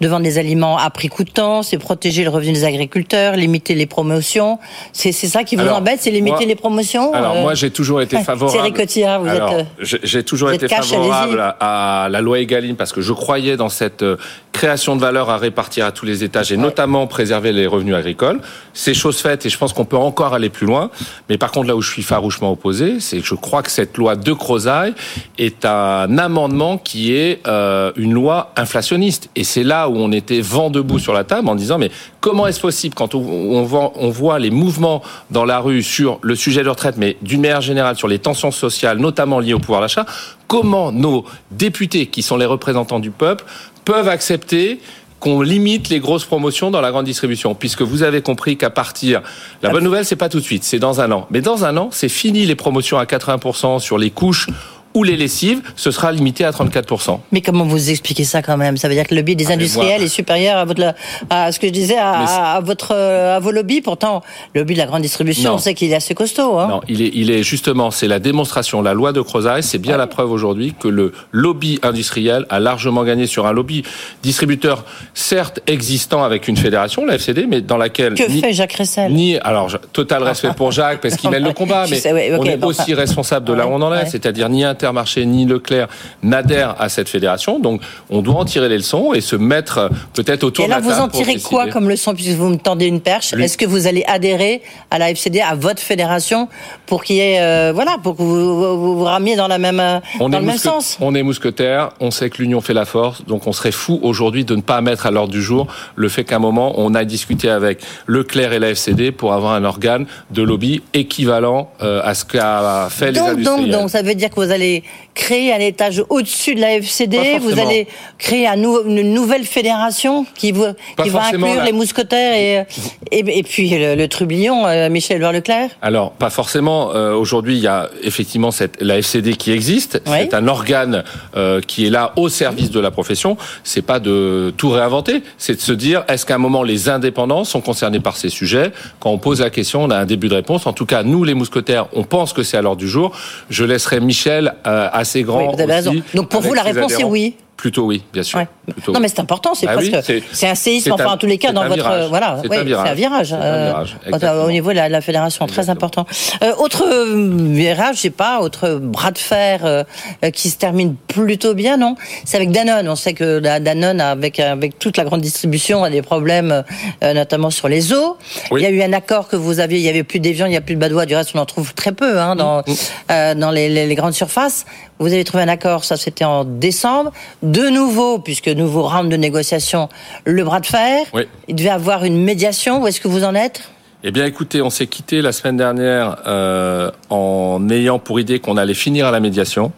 de 0.00 0.08
vendre 0.08 0.22
des 0.22 0.38
aliments 0.38 0.78
à 0.78 0.90
prix 0.90 1.08
coûtant, 1.08 1.62
c'est 1.62 1.78
protéger 1.78 2.24
le 2.24 2.30
revenu 2.30 2.52
des 2.52 2.64
agriculteurs, 2.64 3.36
limiter 3.36 3.74
les 3.74 3.86
promotions. 3.86 4.58
C'est 4.92 5.12
ça 5.34 5.44
qui 5.44 5.56
vous 5.56 5.66
embête, 5.66 6.00
c'est 6.00 6.10
limiter 6.10 6.46
les 6.46 6.54
promotions 6.54 7.12
Alors 7.12 7.36
euh, 7.36 7.42
moi, 7.42 7.54
j'ai 7.54 7.70
toujours 7.70 8.00
été 8.00 8.18
favorable. 8.22 8.72
Thierry 8.86 9.18
vous 9.20 9.28
alors, 9.28 9.52
êtes. 9.52 9.66
J'ai 9.80 10.22
toujours 10.22 10.52
été 10.52 10.68
favorable 10.68 11.54
à, 11.60 12.08
la 12.10 12.20
loi 12.20 12.38
Egaline 12.38 12.76
parce 12.76 12.92
que 12.92 13.00
je 13.00 13.12
croyais 13.12 13.56
dans 13.56 13.68
cette 13.68 14.02
euh, 14.02 14.16
création 14.52 14.94
de 14.94 15.00
valeur 15.00 15.30
à 15.30 15.36
répartir 15.36 15.84
à 15.86 15.92
tous 15.92 16.06
les 16.06 16.22
étages 16.22 16.52
et 16.52 16.56
notamment 16.56 17.06
préserver 17.06 17.52
les 17.52 17.66
revenus 17.66 17.94
agricoles. 17.94 18.40
C'est 18.72 18.94
chose 18.94 19.18
faite 19.18 19.44
et 19.44 19.48
je 19.48 19.58
pense 19.58 19.72
qu'on 19.72 19.84
peut 19.84 19.96
encore 19.96 20.34
aller 20.34 20.48
plus 20.48 20.66
loin. 20.66 20.90
Mais 21.28 21.36
par 21.36 21.50
contre, 21.50 21.66
là 21.66 21.76
où 21.76 21.82
je 21.82 21.90
suis 21.90 22.02
farouchement 22.02 22.52
opposé, 22.52 23.00
c'est 23.00 23.18
que 23.18 23.26
je 23.26 23.34
crois 23.34 23.62
que 23.62 23.70
cette 23.70 23.96
loi 23.96 24.14
de 24.14 24.32
Crozaille 24.32 24.94
est 25.38 25.64
un 25.64 26.16
amendement 26.18 26.78
qui 26.78 27.14
est 27.14 27.40
euh, 27.46 27.90
une 27.96 28.14
loi 28.14 28.52
inflationniste. 28.56 29.28
Et 29.34 29.42
c'est 29.42 29.64
là 29.64 29.88
où 29.88 29.96
on 29.96 30.12
était 30.12 30.40
vent 30.40 30.70
debout 30.70 31.00
sur 31.00 31.12
la 31.12 31.24
table 31.24 31.48
en 31.48 31.56
disant 31.56 31.78
mais 31.78 31.90
comment 32.24 32.46
est-ce 32.46 32.60
possible 32.60 32.94
quand 32.94 33.14
on, 33.14 33.64
voit, 34.10 34.38
les 34.38 34.48
mouvements 34.48 35.02
dans 35.30 35.44
la 35.44 35.58
rue 35.58 35.82
sur 35.82 36.18
le 36.22 36.34
sujet 36.34 36.62
de 36.62 36.70
retraite, 36.70 36.94
mais 36.96 37.18
d'une 37.20 37.42
manière 37.42 37.60
générale 37.60 37.96
sur 37.96 38.08
les 38.08 38.18
tensions 38.18 38.50
sociales, 38.50 38.96
notamment 38.96 39.40
liées 39.40 39.52
au 39.52 39.58
pouvoir 39.58 39.82
d'achat, 39.82 40.06
comment 40.48 40.90
nos 40.90 41.26
députés, 41.50 42.06
qui 42.06 42.22
sont 42.22 42.38
les 42.38 42.46
représentants 42.46 42.98
du 42.98 43.10
peuple, 43.10 43.44
peuvent 43.84 44.08
accepter 44.08 44.80
qu'on 45.20 45.42
limite 45.42 45.90
les 45.90 46.00
grosses 46.00 46.24
promotions 46.24 46.70
dans 46.70 46.80
la 46.80 46.92
grande 46.92 47.04
distribution, 47.04 47.54
puisque 47.54 47.82
vous 47.82 48.02
avez 48.02 48.22
compris 48.22 48.56
qu'à 48.56 48.70
partir, 48.70 49.20
la 49.62 49.68
bonne 49.68 49.84
nouvelle, 49.84 50.06
c'est 50.06 50.16
pas 50.16 50.30
tout 50.30 50.40
de 50.40 50.44
suite, 50.44 50.64
c'est 50.64 50.78
dans 50.78 51.02
un 51.02 51.12
an. 51.12 51.26
Mais 51.30 51.42
dans 51.42 51.66
un 51.66 51.76
an, 51.76 51.90
c'est 51.92 52.08
fini 52.08 52.46
les 52.46 52.54
promotions 52.54 52.98
à 52.98 53.04
80% 53.04 53.80
sur 53.80 53.98
les 53.98 54.10
couches 54.10 54.48
ou 54.94 55.02
les 55.02 55.16
lessives, 55.16 55.60
ce 55.74 55.90
sera 55.90 56.12
limité 56.12 56.44
à 56.44 56.50
34%. 56.50 57.18
Mais 57.32 57.40
comment 57.40 57.64
vous 57.64 57.90
expliquez 57.90 58.24
ça 58.24 58.42
quand 58.42 58.56
même? 58.56 58.76
Ça 58.76 58.88
veut 58.88 58.94
dire 58.94 59.06
que 59.06 59.14
le 59.14 59.20
lobby 59.20 59.34
des 59.34 59.46
ah, 59.48 59.54
industriels 59.54 60.02
est 60.02 60.08
supérieur 60.08 60.56
à, 60.56 60.64
votre, 60.64 60.94
à 61.30 61.50
ce 61.50 61.58
que 61.58 61.66
je 61.66 61.72
disais, 61.72 61.96
à, 61.98 62.60
votre, 62.62 62.92
à 62.92 63.40
vos 63.40 63.50
lobbies. 63.50 63.80
Pourtant, 63.80 64.22
le 64.54 64.60
lobby 64.60 64.74
de 64.74 64.78
la 64.78 64.86
grande 64.86 65.02
distribution, 65.02 65.54
on 65.54 65.58
sait 65.58 65.74
qu'il 65.74 65.90
est 65.90 65.96
assez 65.96 66.14
costaud. 66.14 66.58
Hein. 66.58 66.68
Non, 66.68 66.80
il 66.88 67.02
est, 67.02 67.10
il 67.12 67.30
est 67.30 67.42
justement, 67.42 67.90
c'est 67.90 68.06
la 68.06 68.20
démonstration, 68.20 68.82
la 68.82 68.94
loi 68.94 69.12
de 69.12 69.20
Crozaille, 69.20 69.64
c'est 69.64 69.78
bien 69.78 69.96
la 69.96 70.06
preuve 70.06 70.30
aujourd'hui 70.30 70.74
que 70.78 70.88
le 70.88 71.12
lobby 71.32 71.80
industriel 71.82 72.46
a 72.48 72.60
largement 72.60 73.02
gagné 73.02 73.26
sur 73.26 73.46
un 73.46 73.52
lobby 73.52 73.82
distributeur, 74.22 74.84
certes 75.12 75.60
existant 75.66 76.22
avec 76.22 76.46
une 76.46 76.56
fédération, 76.56 77.04
la 77.04 77.14
FCD, 77.14 77.46
mais 77.48 77.60
dans 77.60 77.76
laquelle... 77.76 78.14
Que 78.14 78.28
fait 78.28 78.52
Jacques 78.52 78.74
Ressel? 78.74 79.12
Ni, 79.12 79.38
alors, 79.38 79.70
total 79.92 80.22
respect 80.22 80.52
pour 80.56 80.70
Jacques, 80.70 81.00
parce 81.00 81.16
qu'il 81.16 81.30
mène 81.30 81.44
le 81.44 81.52
combat, 81.54 81.86
mais 81.90 82.00
on 82.38 82.44
est 82.44 82.64
aussi 82.64 82.94
responsable 82.94 83.46
de 83.46 83.52
là 83.52 83.66
où 83.66 83.70
on 83.70 83.82
en 83.82 83.92
est, 83.92 84.06
c'est-à-dire 84.06 84.48
ni 84.48 84.64
Intermarché 84.84 85.24
ni 85.24 85.46
Leclerc 85.46 85.88
n'adhèrent 86.22 86.76
à 86.78 86.90
cette 86.90 87.08
fédération. 87.08 87.58
Donc, 87.58 87.80
on 88.10 88.20
doit 88.20 88.34
en 88.34 88.44
tirer 88.44 88.68
les 88.68 88.76
leçons 88.76 89.14
et 89.14 89.22
se 89.22 89.34
mettre 89.34 89.88
peut-être 90.12 90.44
autour 90.44 90.66
de 90.66 90.70
la 90.70 90.76
table. 90.76 90.86
Et 90.86 90.90
là, 90.90 90.96
vous 90.96 91.02
en 91.02 91.08
tirez 91.08 91.40
quoi 91.40 91.68
comme 91.68 91.88
leçon 91.88 92.14
puisque 92.14 92.32
vous 92.32 92.50
me 92.50 92.56
tendez 92.56 92.86
une 92.86 93.00
perche? 93.00 93.32
Est-ce 93.32 93.56
que 93.56 93.64
vous 93.64 93.86
allez 93.86 94.04
adhérer 94.06 94.60
à 94.90 94.98
la 94.98 95.10
FCD, 95.10 95.40
à 95.40 95.54
votre 95.54 95.80
fédération, 95.80 96.48
pour 96.84 97.02
qu'il 97.02 97.16
y 97.16 97.20
ait, 97.20 97.40
euh, 97.40 97.72
voilà, 97.74 97.96
pour 98.02 98.14
que 98.14 98.22
vous 98.22 98.96
vous, 98.96 99.04
ramiez 99.04 99.36
dans 99.36 99.48
la 99.48 99.56
même, 99.56 99.80
euh, 99.80 100.00
dans 100.18 100.28
le 100.28 100.44
même 100.44 100.58
sens? 100.58 100.98
On 101.00 101.14
est 101.14 101.22
mousquetaires. 101.22 101.92
On 102.00 102.10
sait 102.10 102.28
que 102.28 102.42
l'union 102.42 102.60
fait 102.60 102.74
la 102.74 102.84
force. 102.84 103.24
Donc, 103.24 103.46
on 103.46 103.52
serait 103.52 103.72
fou 103.72 103.98
aujourd'hui 104.02 104.44
de 104.44 104.54
ne 104.54 104.60
pas 104.60 104.82
mettre 104.82 105.06
à 105.06 105.10
l'ordre 105.10 105.32
du 105.32 105.42
jour 105.42 105.66
le 105.96 106.10
fait 106.10 106.24
qu'à 106.24 106.36
un 106.36 106.40
moment, 106.40 106.74
on 106.76 106.94
a 106.94 107.06
discuté 107.06 107.48
avec 107.48 107.80
Leclerc 108.06 108.52
et 108.52 108.58
la 108.58 108.70
FCD 108.70 109.12
pour 109.12 109.32
avoir 109.32 109.54
un 109.54 109.64
organe 109.64 110.04
de 110.30 110.42
lobby 110.42 110.82
équivalent 110.92 111.70
euh, 111.82 112.02
à 112.04 112.12
ce 112.14 112.26
qu'a 112.26 112.88
fait 112.90 113.12
les 113.12 113.18
industriels. 113.18 113.70
Donc, 113.70 113.80
donc, 113.80 113.90
ça 113.90 114.02
veut 114.02 114.14
dire 114.14 114.30
que 114.30 114.36
vous 114.36 114.50
allez 114.50 114.73
créer 115.14 115.52
un 115.52 115.60
étage 115.60 116.02
au-dessus 116.08 116.54
de 116.54 116.60
la 116.60 116.74
FCD 116.74 117.38
Vous 117.40 117.58
allez 117.58 117.86
créer 118.18 118.46
une 118.46 119.14
nouvelle 119.14 119.44
fédération 119.44 120.26
qui, 120.34 120.52
va 120.52 120.74
inclure 120.98 121.62
les 121.64 121.72
mousquetaires 121.72 122.34
et, 122.34 122.66
et, 123.10 123.42
puis 123.42 123.70
le, 123.70 124.06
trublion, 124.06 124.66
euh, 124.66 124.88
Michel 124.88 125.20
Loire-Leclerc 125.20 125.70
Alors, 125.82 126.12
pas 126.12 126.30
forcément. 126.30 126.94
Euh, 126.94 127.14
aujourd'hui, 127.14 127.56
il 127.56 127.62
y 127.62 127.66
a 127.66 127.90
effectivement 128.02 128.50
cette, 128.50 128.80
la 128.80 128.98
FCD 128.98 129.34
qui 129.34 129.52
existe. 129.52 130.02
C'est 130.06 130.34
un 130.34 130.48
organe 130.48 131.04
euh, 131.36 131.60
qui 131.60 131.86
est 131.86 131.90
là 131.90 132.12
au 132.16 132.28
service 132.28 132.70
de 132.70 132.80
la 132.80 132.90
profession. 132.90 133.36
C'est 133.62 133.82
pas 133.82 134.00
de 134.00 134.52
tout 134.56 134.70
réinventer. 134.70 135.22
C'est 135.38 135.54
de 135.54 135.60
se 135.60 135.72
dire, 135.72 136.04
est-ce 136.08 136.26
qu'à 136.26 136.34
un 136.34 136.38
moment, 136.38 136.62
les 136.62 136.88
indépendants 136.88 137.44
sont 137.44 137.60
concernés 137.60 138.00
par 138.00 138.16
ces 138.16 138.28
sujets? 138.28 138.72
Quand 139.00 139.10
on 139.10 139.18
pose 139.18 139.40
la 139.40 139.50
question, 139.50 139.84
on 139.84 139.90
a 139.90 139.96
un 139.96 140.06
début 140.06 140.28
de 140.28 140.34
réponse. 140.34 140.66
En 140.66 140.72
tout 140.72 140.86
cas, 140.86 141.02
nous, 141.02 141.24
les 141.24 141.34
mousquetaires, 141.34 141.86
on 141.92 142.04
pense 142.04 142.32
que 142.32 142.42
c'est 142.42 142.56
à 142.56 142.62
l'ordre 142.62 142.80
du 142.80 142.88
jour. 142.88 143.12
Je 143.50 143.64
laisserai 143.64 144.00
Michel 144.00 144.54
assez 144.64 145.22
grand. 145.22 145.52
vous 145.52 145.60
avez 145.60 145.72
raison. 145.72 145.94
Donc 146.14 146.28
pour 146.28 146.40
vous, 146.40 146.54
la 146.54 146.62
réponse 146.62 146.98
est 146.98 147.04
oui. 147.04 147.36
Plutôt 147.56 147.86
oui, 147.86 148.02
bien 148.12 148.22
sûr. 148.22 148.40
Non, 148.88 149.00
mais 149.00 149.08
c'est 149.08 149.20
important, 149.20 149.54
c'est 149.54 149.66
bah 149.66 149.74
presque, 149.74 150.12
c'est 150.32 150.48
un 150.48 150.54
séisme, 150.54 150.92
enfin, 150.92 151.12
en 151.12 151.16
tous 151.16 151.26
les 151.26 151.38
cas, 151.38 151.52
dans 151.52 151.66
votre, 151.68 152.08
voilà, 152.08 152.38
c'est 152.42 152.56
un 152.56 152.64
virage. 152.64 152.88
Un 152.88 152.94
virage, 152.94 153.96
euh, 154.12 154.44
au 154.44 154.50
niveau 154.50 154.70
de 154.70 154.76
la, 154.76 155.00
fédération, 155.00 155.46
très 155.46 155.70
important. 155.70 156.06
Euh, 156.42 156.52
autre 156.58 156.84
virage, 157.14 157.96
je 157.96 158.00
sais 158.02 158.10
pas, 158.10 158.40
autre 158.40 158.80
bras 158.82 159.12
de 159.12 159.18
fer 159.18 159.84
qui 160.32 160.50
se 160.50 160.56
termine 160.56 160.96
plutôt 160.96 161.54
bien, 161.54 161.76
non? 161.76 161.94
C'est 162.24 162.36
avec 162.36 162.50
Danone. 162.50 162.88
On 162.88 162.96
sait 162.96 163.14
que 163.14 163.38
Danone, 163.38 164.00
avec 164.00 164.40
avec 164.40 164.78
toute 164.78 164.96
la 164.96 165.04
grande 165.04 165.20
distribution, 165.20 165.84
a 165.84 165.90
des 165.90 166.02
problèmes, 166.02 166.64
notamment 167.02 167.50
sur 167.50 167.68
les 167.68 167.92
eaux. 167.92 168.16
Il 168.52 168.60
y 168.60 168.66
a 168.66 168.70
eu 168.70 168.82
un 168.82 168.92
accord 168.92 169.28
que 169.28 169.36
vous 169.36 169.60
aviez, 169.60 169.78
il 169.78 169.84
y 169.84 169.88
avait 169.88 170.04
plus 170.04 170.20
d'évian, 170.20 170.46
il 170.46 170.52
y 170.52 170.56
a 170.56 170.60
plus 170.60 170.74
de 170.74 170.80
badois. 170.80 171.06
Du 171.06 171.14
reste, 171.14 171.32
on 171.34 171.38
en 171.38 171.46
trouve 171.46 171.74
très 171.74 171.92
peu, 171.92 172.18
hein, 172.18 172.34
dans 172.34 172.60
mm, 172.60 172.72
mm. 173.10 173.34
dans 173.38 173.50
les, 173.50 173.68
les 173.68 173.94
grandes 173.94 174.14
surfaces. 174.14 174.66
Vous 174.98 175.12
avez 175.12 175.24
trouvé 175.24 175.42
un 175.42 175.48
accord, 175.48 175.84
ça 175.84 175.96
c'était 175.96 176.24
en 176.24 176.44
décembre. 176.44 177.12
De 177.44 177.68
nouveau, 177.68 178.18
puisque 178.18 178.48
nouveau 178.48 178.88
round 178.88 179.10
de 179.10 179.16
négociation, 179.16 179.90
le 180.24 180.42
bras 180.44 180.60
de 180.60 180.66
fer. 180.66 181.04
Il 181.46 181.54
devait 181.54 181.68
avoir 181.68 182.04
une 182.04 182.24
médiation. 182.24 182.82
Où 182.82 182.86
est-ce 182.86 183.02
que 183.02 183.08
vous 183.08 183.22
en 183.22 183.34
êtes? 183.34 183.70
Eh 184.02 184.10
bien, 184.10 184.24
écoutez, 184.24 184.62
on 184.62 184.70
s'est 184.70 184.86
quitté 184.86 185.20
la 185.20 185.30
semaine 185.30 185.58
dernière 185.58 186.16
euh, 186.26 186.90
en 187.10 187.68
ayant 187.68 187.98
pour 187.98 188.18
idée 188.18 188.38
qu'on 188.38 188.56
allait 188.56 188.72
finir 188.72 189.06
à 189.06 189.10
la 189.10 189.20
médiation. 189.20 189.72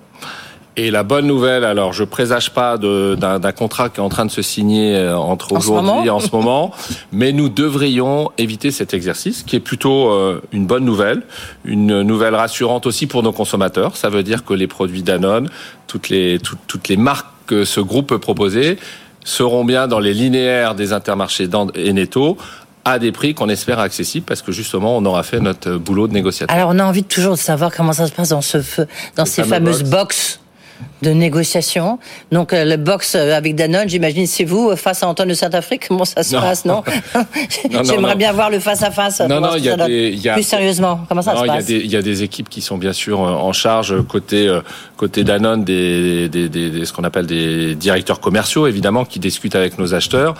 Et 0.78 0.90
la 0.90 1.02
bonne 1.02 1.26
nouvelle, 1.26 1.64
alors 1.64 1.92
je 1.92 2.04
présage 2.04 2.52
pas 2.52 2.76
d'un 2.76 3.52
contrat 3.52 3.88
qui 3.88 3.98
est 3.98 4.02
en 4.02 4.10
train 4.10 4.26
de 4.26 4.30
se 4.30 4.42
signer 4.42 4.94
euh, 4.94 5.16
entre 5.16 5.52
aujourd'hui 5.52 6.06
et 6.06 6.10
en 6.10 6.20
ce 6.20 6.30
moment, 6.30 6.70
mais 7.12 7.32
nous 7.32 7.48
devrions 7.48 8.30
éviter 8.36 8.70
cet 8.70 8.92
exercice, 8.92 9.42
qui 9.42 9.56
est 9.56 9.60
plutôt 9.60 10.10
euh, 10.10 10.42
une 10.52 10.66
bonne 10.66 10.84
nouvelle, 10.84 11.22
une 11.64 12.02
nouvelle 12.02 12.34
rassurante 12.34 12.84
aussi 12.84 13.06
pour 13.06 13.22
nos 13.22 13.32
consommateurs. 13.32 13.96
Ça 13.96 14.10
veut 14.10 14.22
dire 14.22 14.44
que 14.44 14.52
les 14.52 14.66
produits 14.66 15.02
Danone, 15.02 15.48
toutes 15.86 16.10
les 16.10 16.38
toutes, 16.38 16.88
les 16.88 16.98
marques 16.98 17.26
que 17.46 17.64
ce 17.64 17.80
groupe 17.80 18.08
peut 18.08 18.18
proposer 18.18 18.78
seront 19.24 19.64
bien 19.64 19.88
dans 19.88 19.98
les 19.98 20.14
linéaires 20.14 20.74
des 20.74 20.92
intermarchés 20.92 21.48
et 21.74 21.92
Netto 21.92 22.36
à 22.84 23.00
des 23.00 23.10
prix 23.10 23.34
qu'on 23.34 23.48
espère 23.48 23.80
accessibles 23.80 24.24
parce 24.24 24.42
que 24.42 24.52
justement 24.52 24.96
on 24.96 25.04
aura 25.04 25.24
fait 25.24 25.40
notre 25.40 25.72
boulot 25.72 26.06
de 26.06 26.12
négociateur. 26.12 26.54
Alors 26.54 26.70
on 26.72 26.78
a 26.78 26.84
envie 26.84 27.02
toujours 27.02 27.34
de 27.34 27.38
savoir 27.38 27.74
comment 27.74 27.92
ça 27.92 28.06
se 28.06 28.12
passe 28.12 28.28
dans 28.28 28.40
ce 28.40 28.58
dans 29.16 29.24
ces 29.24 29.42
fameuses 29.42 29.82
box 29.82 30.40
de 31.02 31.10
négociation. 31.10 31.98
Donc 32.32 32.52
euh, 32.52 32.64
le 32.64 32.76
box 32.76 33.14
euh, 33.14 33.36
avec 33.36 33.54
Danone, 33.54 33.88
j'imagine 33.88 34.26
c'est 34.26 34.44
vous 34.44 34.70
euh, 34.70 34.76
face 34.76 35.02
à 35.02 35.08
Antoine 35.08 35.28
de 35.28 35.34
Saint-Afrique? 35.34 35.82
Comment 35.88 36.04
ça 36.04 36.22
se 36.22 36.34
passe 36.34 36.64
Non, 36.64 36.82
J'aimerais 37.84 38.16
bien 38.16 38.32
voir 38.32 38.50
le 38.50 38.58
face 38.60 38.82
à 38.82 38.90
face. 38.90 39.20
Non, 39.20 39.40
non, 39.40 39.56
il 39.56 39.64
y 39.64 39.68
a 39.68 39.76
des, 39.76 40.18
plus 40.32 40.42
sérieusement. 40.42 41.00
Comment 41.08 41.22
ça 41.22 41.36
se 41.36 41.44
passe? 41.44 41.68
Il 41.68 41.86
y, 41.86 41.96
a 41.96 42.02
des 42.02 42.22
équipes 42.22 42.48
qui 42.48 42.60
sont 42.60 42.78
bien 42.78 42.92
sûr 42.92 43.20
en 43.20 43.52
charge 43.52 43.94
côté 44.08 44.50
côté 44.96 45.24
Danone 45.24 45.64
des, 45.64 46.28
des, 46.28 46.48
des, 46.48 46.84
ce 46.84 46.92
qu'on 46.92 47.04
appelle 47.04 47.26
des 47.26 47.74
directeurs 47.74 48.20
commerciaux 48.20 48.66
évidemment 48.66 49.04
qui 49.04 49.18
discutent 49.18 49.54
avec 49.54 49.78
nos 49.78 49.94
acheteurs. 49.94 50.34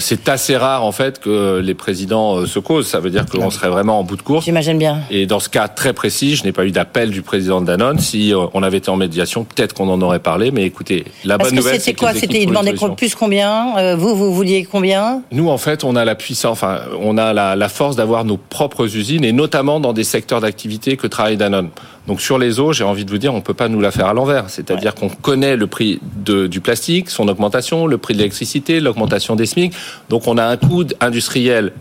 c'est 0.00 0.28
assez 0.28 0.56
rare 0.56 0.84
en 0.84 0.92
fait 0.92 1.20
que 1.20 1.60
les 1.62 1.74
présidents 1.74 2.46
se 2.46 2.58
causent. 2.58 2.88
Ça 2.88 3.00
veut 3.00 3.10
dire 3.10 3.26
qu'on 3.26 3.50
serait 3.50 3.68
vraiment 3.68 3.98
en 3.98 4.04
bout 4.04 4.16
de 4.16 4.22
course. 4.22 4.44
J'imagine 4.44 4.78
bien. 4.78 5.00
Et 5.10 5.26
dans 5.26 5.40
ce 5.40 5.48
cas 5.48 5.68
très 5.68 5.92
précis, 5.92 6.36
je 6.36 6.44
n'ai 6.44 6.52
pas 6.52 6.64
eu 6.64 6.70
d'appel 6.70 7.10
du 7.10 7.22
président 7.22 7.60
de 7.60 7.66
Danone. 7.66 7.98
Si 7.98 8.32
on 8.34 8.62
avait 8.62 8.78
été 8.78 8.90
en 8.90 8.96
médiation, 8.96 9.44
peut-être 9.54 9.74
qu'on 9.74 9.88
en 9.88 10.00
aurait 10.02 10.18
parlé, 10.18 10.50
mais 10.50 10.64
écoutez, 10.64 11.04
la 11.24 11.38
bonne 11.38 11.54
nouvelle, 11.54 11.80
c'était 11.80 11.94
quoi 11.94 12.14
C'était 12.14 12.42
il 12.42 12.46
demandait 12.46 12.74
plus 12.96 13.14
combien 13.14 13.76
euh, 13.78 13.96
Vous, 13.96 14.14
vous 14.14 14.34
vouliez 14.34 14.64
combien 14.64 15.22
Nous, 15.32 15.48
en 15.48 15.58
fait, 15.58 15.84
on 15.84 15.96
a 15.96 16.04
la 16.04 16.14
puissance, 16.14 16.52
enfin, 16.52 16.80
on 17.00 17.16
a 17.18 17.32
la, 17.32 17.56
la 17.56 17.68
force 17.68 17.96
d'avoir 17.96 18.24
nos 18.24 18.36
propres 18.36 18.96
usines 18.96 19.24
et 19.24 19.32
notamment 19.32 19.80
dans 19.80 19.92
des 19.92 20.04
secteurs 20.04 20.40
d'activité 20.40 20.96
que 20.96 21.06
travaille 21.06 21.36
Danone. 21.36 21.70
Donc 22.06 22.20
sur 22.20 22.38
les 22.38 22.60
eaux, 22.60 22.72
j'ai 22.72 22.84
envie 22.84 23.04
de 23.04 23.10
vous 23.10 23.18
dire, 23.18 23.34
on 23.34 23.40
peut 23.40 23.54
pas 23.54 23.68
nous 23.68 23.80
la 23.80 23.90
faire 23.90 24.06
à 24.06 24.14
l'envers. 24.14 24.50
C'est-à-dire 24.50 24.94
qu'on 24.94 25.08
connaît 25.08 25.56
le 25.56 25.66
prix 25.66 26.00
de, 26.16 26.46
du 26.46 26.60
plastique, 26.60 27.08
son 27.08 27.28
augmentation, 27.28 27.86
le 27.86 27.98
prix 27.98 28.14
de 28.14 28.18
l'électricité, 28.18 28.80
l'augmentation 28.80 29.36
des 29.36 29.46
SMIC. 29.46 29.72
Donc 30.10 30.26
on 30.26 30.36
a 30.36 30.44
un 30.44 30.56
coût 30.56 30.84
industriel 31.00 31.72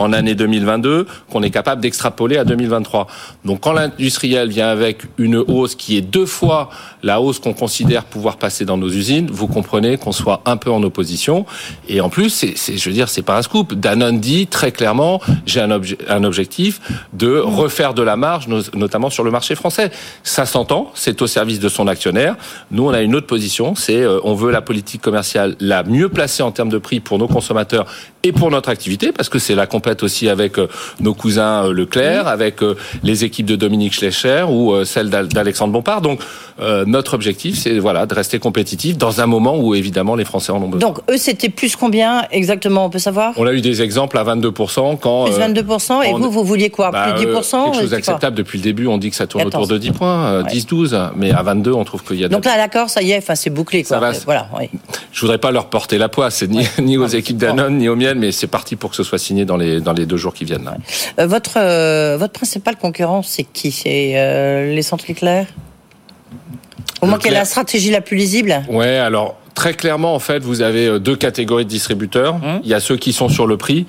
en 0.00 0.12
année 0.12 0.34
2022 0.34 1.06
qu'on 1.30 1.42
est 1.42 1.50
capable 1.50 1.80
d'extrapoler 1.80 2.38
à 2.38 2.44
2023. 2.44 3.06
Donc 3.44 3.60
quand 3.60 3.72
l'industriel 3.72 4.48
vient 4.48 4.68
avec 4.68 5.02
une 5.18 5.36
hausse 5.36 5.74
qui 5.76 5.96
est 5.96 6.00
deux 6.00 6.26
fois 6.26 6.70
la 7.02 7.20
hausse 7.20 7.38
qu'on 7.38 7.52
considère 7.52 8.04
pouvoir 8.04 8.36
passer 8.36 8.64
dans 8.64 8.76
nos 8.76 8.88
usines, 8.88 9.30
vous 9.30 9.46
comprenez 9.46 9.96
qu'on 9.96 10.12
soit 10.12 10.42
un 10.46 10.56
peu 10.56 10.70
en 10.70 10.82
opposition. 10.82 11.46
Et 11.88 12.00
en 12.00 12.08
plus, 12.08 12.44
je 12.44 12.88
veux 12.88 12.94
dire, 12.94 13.08
c'est 13.08 13.22
pas 13.22 13.38
un 13.38 13.42
scoop. 13.42 13.74
Danone 13.74 14.20
dit 14.20 14.46
très 14.46 14.72
clairement, 14.72 15.20
j'ai 15.46 15.60
un, 15.60 16.24
objectif 16.24 16.80
de 17.12 17.38
refaire 17.38 17.94
de 17.94 18.02
la 18.02 18.16
marge, 18.16 18.48
notamment 18.74 19.10
sur 19.10 19.24
le 19.24 19.30
marché 19.30 19.54
français. 19.54 19.90
Ça 20.22 20.46
s'entend, 20.46 20.90
c'est 20.94 21.20
au 21.22 21.26
service 21.26 21.60
de 21.60 21.68
son 21.68 21.86
actionnaire. 21.86 22.36
Nous, 22.70 22.86
on 22.86 22.90
a 22.90 23.02
une 23.02 23.14
autre 23.14 23.26
position, 23.26 23.74
c'est 23.74 24.02
euh, 24.02 24.20
on 24.24 24.34
veut 24.34 24.50
la 24.50 24.62
politique 24.62 25.02
commerciale 25.02 25.56
la 25.60 25.82
mieux 25.82 26.08
placée 26.08 26.42
en 26.42 26.50
termes 26.50 26.68
de 26.68 26.78
prix 26.78 27.00
pour 27.00 27.18
nos 27.18 27.28
consommateurs 27.28 27.86
et 28.22 28.32
pour 28.32 28.50
notre 28.50 28.68
activité, 28.68 29.12
parce 29.12 29.28
que 29.28 29.38
c'est 29.38 29.54
la 29.54 29.66
complète 29.90 30.02
aussi 30.04 30.28
avec 30.28 30.58
euh, 30.58 30.68
nos 31.00 31.14
cousins 31.14 31.64
euh, 31.64 31.72
Leclerc, 31.72 32.28
avec 32.28 32.62
euh, 32.62 32.76
les 33.02 33.24
équipes 33.24 33.46
de 33.46 33.56
Dominique 33.56 33.92
Schlecher 33.94 34.44
ou 34.48 34.84
celle 34.84 35.10
d'Alexandre 35.10 35.72
Bompard. 35.72 36.00
Donc 36.00 36.20
notre 36.86 37.14
objectif, 37.14 37.58
c'est 37.58 37.78
voilà 37.78 38.04
de 38.04 38.14
rester 38.14 38.38
compétitif 38.38 38.98
dans 38.98 39.22
un 39.22 39.26
moment 39.26 39.56
où 39.58 39.74
évidemment 39.74 40.14
les 40.14 40.26
Français 40.26 40.52
en 40.52 40.62
ont 40.62 40.68
besoin. 40.68 40.90
Donc 40.90 40.98
eux, 41.10 41.16
c'était 41.16 41.48
plus 41.48 41.74
combien 41.74 42.26
exactement 42.30 42.84
On 42.84 42.90
peut 42.90 42.98
savoir? 42.98 43.32
On 43.36 43.46
a 43.46 43.52
eu 43.54 43.62
des 43.62 43.80
exemples 43.80 44.18
à 44.18 44.24
22% 44.24 44.98
quand 44.98 45.24
plus 45.24 45.34
22% 45.34 46.04
et 46.04 46.12
vous, 46.12 46.30
vous 46.30 46.44
vouliez 46.44 46.68
quoi? 46.68 46.90
Bah, 46.90 47.14
Plus 47.16 47.26
10% 47.26 47.64
Quelque 47.64 47.80
chose 47.80 47.90
d'acceptable 47.90 48.36
depuis 48.36 48.58
le 48.58 48.64
début. 48.64 48.86
On 48.86 48.98
dit 48.98 49.08
que 49.10 49.16
ça 49.16 49.26
tourne 49.26 49.46
autour 49.46 49.66
de 49.66 49.78
10 49.78 49.92
points, 49.92 50.42
10-12, 50.42 51.12
mais 51.16 51.32
à 51.32 51.42
22, 51.42 51.72
on 51.72 51.84
trouve 51.84 52.04
qu'il 52.04 52.20
y 52.20 52.24
a. 52.24 52.28
Donc 52.28 52.44
là, 52.44 52.56
d'accord, 52.56 52.90
ça 52.90 53.00
y 53.02 53.12
est, 53.12 53.18
enfin 53.18 53.34
c'est 53.34 53.50
bouclé. 53.50 53.82
Quoi. 53.82 53.96
Ça 53.96 54.00
va, 54.00 54.12
voilà. 54.26 54.48
Oui. 54.58 54.68
Je 55.12 55.20
voudrais 55.20 55.38
pas 55.38 55.50
leur 55.50 55.66
porter 55.66 55.96
la 55.96 56.10
poisse, 56.10 56.44
ni 56.78 56.98
aux 56.98 57.06
équipes 57.06 57.38
Danone 57.38 57.78
ni 57.78 57.88
aux 57.88 57.96
miennes, 57.96 58.18
mais 58.18 58.32
c'est 58.32 58.46
parti 58.46 58.76
pour 58.76 58.90
que 58.90 58.96
ce 58.96 59.02
soit 59.02 59.18
signé 59.18 59.44
dans 59.44 59.56
les 59.56 59.79
dans 59.80 59.92
les 59.92 60.06
deux 60.06 60.16
jours 60.16 60.34
qui 60.34 60.44
viennent. 60.44 60.70
Euh, 61.18 61.26
votre 61.26 61.54
euh, 61.56 62.16
votre 62.18 62.32
principal 62.32 62.76
concurrent, 62.76 63.22
c'est 63.22 63.44
qui? 63.44 63.72
C'est 63.72 64.12
euh, 64.16 64.74
les 64.74 64.82
centres 64.82 65.08
éclairs 65.10 65.46
Au 67.00 67.06
moins 67.06 67.18
quelle 67.18 67.32
est 67.32 67.36
la 67.36 67.44
stratégie 67.44 67.90
la 67.90 68.00
plus 68.00 68.16
lisible? 68.16 68.62
Ouais, 68.68 68.98
alors 68.98 69.39
très 69.54 69.74
clairement, 69.74 70.14
en 70.14 70.18
fait, 70.18 70.42
vous 70.42 70.62
avez 70.62 70.98
deux 71.00 71.16
catégories 71.16 71.64
de 71.64 71.70
distributeurs. 71.70 72.34
Hum. 72.36 72.60
Il 72.64 72.70
y 72.70 72.74
a 72.74 72.80
ceux 72.80 72.96
qui 72.96 73.12
sont 73.12 73.28
sur 73.28 73.46
le 73.46 73.56
prix, 73.56 73.86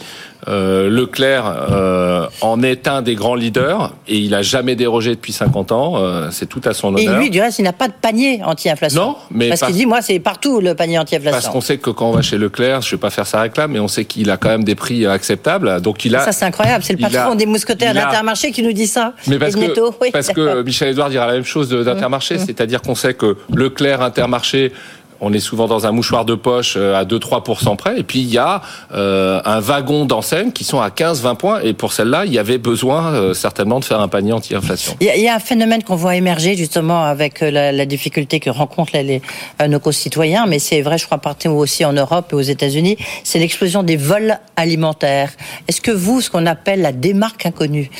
euh, 0.47 0.89
Leclerc 0.89 1.43
euh, 1.45 2.25
en 2.41 2.63
est 2.63 2.87
un 2.87 3.03
des 3.03 3.13
grands 3.13 3.35
leaders 3.35 3.93
et 4.07 4.17
il 4.17 4.33
a 4.33 4.41
jamais 4.41 4.75
dérogé 4.75 5.11
depuis 5.11 5.33
50 5.33 5.71
ans. 5.71 5.93
Euh, 5.97 6.29
c'est 6.31 6.47
tout 6.47 6.61
à 6.65 6.73
son 6.73 6.95
honneur. 6.95 7.15
Et 7.15 7.17
lui, 7.19 7.29
du 7.29 7.39
reste, 7.39 7.59
il 7.59 7.63
n'a 7.63 7.73
pas 7.73 7.87
de 7.87 7.93
panier 7.93 8.41
anti-inflation. 8.43 9.01
Non, 9.01 9.15
mais 9.29 9.49
parce, 9.49 9.61
qu'il 9.61 9.75
dit 9.75 9.85
moi, 9.85 10.01
c'est 10.01 10.17
partout 10.19 10.59
le 10.59 10.73
panier 10.73 10.97
anti-inflation. 10.97 11.39
Parce 11.39 11.47
qu'on 11.47 11.61
sait 11.61 11.77
que 11.77 11.91
quand 11.91 12.09
on 12.09 12.13
va 12.13 12.23
chez 12.23 12.39
Leclerc, 12.39 12.81
je 12.81 12.91
vais 12.91 12.99
pas 12.99 13.11
faire 13.11 13.27
sa 13.27 13.41
réclame, 13.41 13.71
mais 13.71 13.79
on 13.79 13.87
sait 13.87 14.05
qu'il 14.05 14.31
a 14.31 14.37
quand 14.37 14.49
même 14.49 14.63
des 14.63 14.73
prix 14.73 15.05
acceptables. 15.05 15.79
Donc 15.81 16.05
il 16.05 16.15
a. 16.15 16.25
Ça 16.25 16.31
c'est 16.31 16.45
incroyable. 16.45 16.83
C'est 16.83 16.93
le 16.93 17.07
patron 17.07 17.35
des 17.35 17.45
mousquetaires 17.45 17.93
d'Intermarché 17.93 18.51
qui 18.51 18.63
nous 18.63 18.73
dit 18.73 18.87
ça. 18.87 19.13
Mais 19.27 19.37
parce 19.37 19.55
que 19.55 20.09
parce 20.11 20.29
que 20.29 20.61
Michel 20.65 20.89
Edouard 20.89 21.11
dira 21.11 21.27
la 21.27 21.33
même 21.33 21.45
chose 21.45 21.69
d'Intermarché, 21.69 22.35
mmh. 22.35 22.45
c'est-à-dire 22.47 22.81
qu'on 22.81 22.95
sait 22.95 23.13
que 23.13 23.37
Leclerc, 23.53 24.01
Intermarché 24.01 24.71
on 25.21 25.31
est 25.31 25.39
souvent 25.39 25.67
dans 25.67 25.85
un 25.85 25.91
mouchoir 25.91 26.25
de 26.25 26.35
poche 26.35 26.73
euh, 26.75 26.99
à 26.99 27.05
2-3% 27.05 27.77
près. 27.77 27.99
Et 27.99 28.03
puis 28.03 28.19
il 28.19 28.29
y 28.29 28.39
a 28.39 28.61
euh, 28.93 29.39
un 29.45 29.59
wagon 29.59 30.05
d'enseignes 30.05 30.51
qui 30.51 30.63
sont 30.63 30.81
à 30.81 30.89
15-20 30.89 31.37
points. 31.37 31.61
Et 31.61 31.73
pour 31.73 31.93
celle-là, 31.93 32.25
il 32.25 32.33
y 32.33 32.39
avait 32.39 32.57
besoin 32.57 33.13
euh, 33.13 33.33
certainement 33.33 33.79
de 33.79 33.85
faire 33.85 34.01
un 34.01 34.07
panier 34.07 34.33
anti-inflation. 34.33 34.97
Il 34.99 35.07
y, 35.07 35.27
a 35.27 35.35
un 35.35 35.39
phénomène 35.39 35.83
qu'on 35.83 35.95
voit 35.95 36.15
émerger 36.15 36.57
justement 36.57 37.03
avec 37.03 37.41
la, 37.41 37.85
difficulté 37.85 38.39
que 38.39 38.49
rencontrent 38.49 38.93
les, 38.93 39.21
nos 39.67 39.79
concitoyens, 39.79 40.45
mais 40.47 40.59
c'est 40.59 40.81
vrai, 40.81 40.97
je 40.97 41.05
crois, 41.05 41.19
partout 41.19 41.49
aussi 41.49 41.85
en 41.85 41.93
Europe 41.93 42.29
et 42.31 42.35
aux 42.35 42.41
États-Unis, 42.41 42.97
c'est 43.23 43.37
l'explosion 43.37 43.83
des 43.83 43.97
vols 43.97 44.39
alimentaires. 44.55 45.31
Est-ce 45.67 45.81
que 45.81 45.91
vous, 45.91 46.21
ce 46.21 46.29
qu'on 46.29 46.45
appelle 46.47 46.81
la 46.81 46.91
démarque 46.91 47.45
inconnue, 47.45 47.91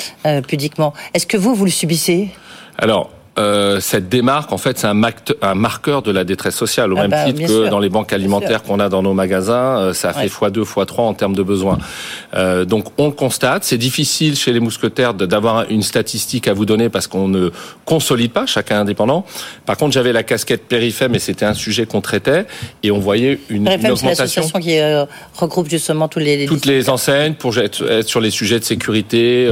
pudiquement, 0.48 0.94
est-ce 1.14 1.28
que 1.28 1.38
vous, 1.38 1.54
vous 1.54 1.66
le 1.66 1.72
subissez? 1.72 2.30
Alors, 2.78 3.10
euh, 3.39 3.80
cette 3.80 4.10
démarque, 4.10 4.52
en 4.52 4.58
fait, 4.58 4.78
c'est 4.78 4.88
un, 4.88 5.02
un, 5.41 5.56
marqueur 5.56 6.02
de 6.02 6.12
la 6.12 6.26
détresse 6.26 6.56
sociale, 6.56 6.91
au 6.91 6.98
ah 6.98 7.04
même 7.04 7.12
bah, 7.12 7.26
titre 7.26 7.48
que 7.48 7.70
dans 7.70 7.80
les 7.80 7.88
banques 7.88 8.12
alimentaires 8.12 8.62
qu'on 8.62 8.80
a 8.82 8.89
dans 8.89 9.02
nos 9.02 9.13
magasins, 9.13 9.80
euh, 9.80 9.94
ça 9.94 10.12
fait 10.12 10.28
x2, 10.28 10.63
x3 10.63 11.00
en 11.00 11.13
termes 11.13 11.36
de 11.36 11.44
besoins. 11.44 11.78
Euh, 12.36 12.65
donc 12.65 12.88
on 12.98 13.06
le 13.06 13.13
constate, 13.13 13.63
c'est 13.63 13.78
difficile 13.78 14.36
chez 14.36 14.52
les 14.52 14.60
mousquetaires 14.60 15.13
d'avoir 15.13 15.70
une 15.70 15.82
statistique 15.82 16.50
à 16.50 16.54
vous 16.54 16.65
donner 16.65 16.89
parce 16.89 17.08
qu'on 17.08 17.30
ne 17.30 17.52
consolide 17.86 18.34
pas, 18.34 18.46
chacun 18.46 18.82
indépendant. 18.82 19.26
Par 19.65 19.78
contre, 19.78 19.94
j'avais 19.94 20.12
la 20.12 20.24
casquette 20.24 20.67
Périfem 20.67 21.15
et 21.15 21.20
c'était 21.20 21.46
un 21.46 21.54
sujet 21.54 21.86
qu'on 21.86 22.02
traitait 22.02 22.46
et 22.84 22.91
on 22.91 23.00
voyait 23.00 23.39
une, 23.50 23.67
une 23.67 23.70
augmentation. 23.70 24.08
l'association 24.08 24.60
qui 24.60 24.78
euh, 24.78 25.06
regroupe 25.38 25.70
justement 25.70 26.10
tous 26.10 26.20
les, 26.20 26.48
toutes 26.48 26.65
les 26.65 26.89
enseignes 26.89 27.36
pour 27.36 27.58
être, 27.58 28.02
sur 28.06 28.20
les 28.20 28.32
sujets 28.32 28.60
de 28.60 28.65
sécurité, 28.65 29.50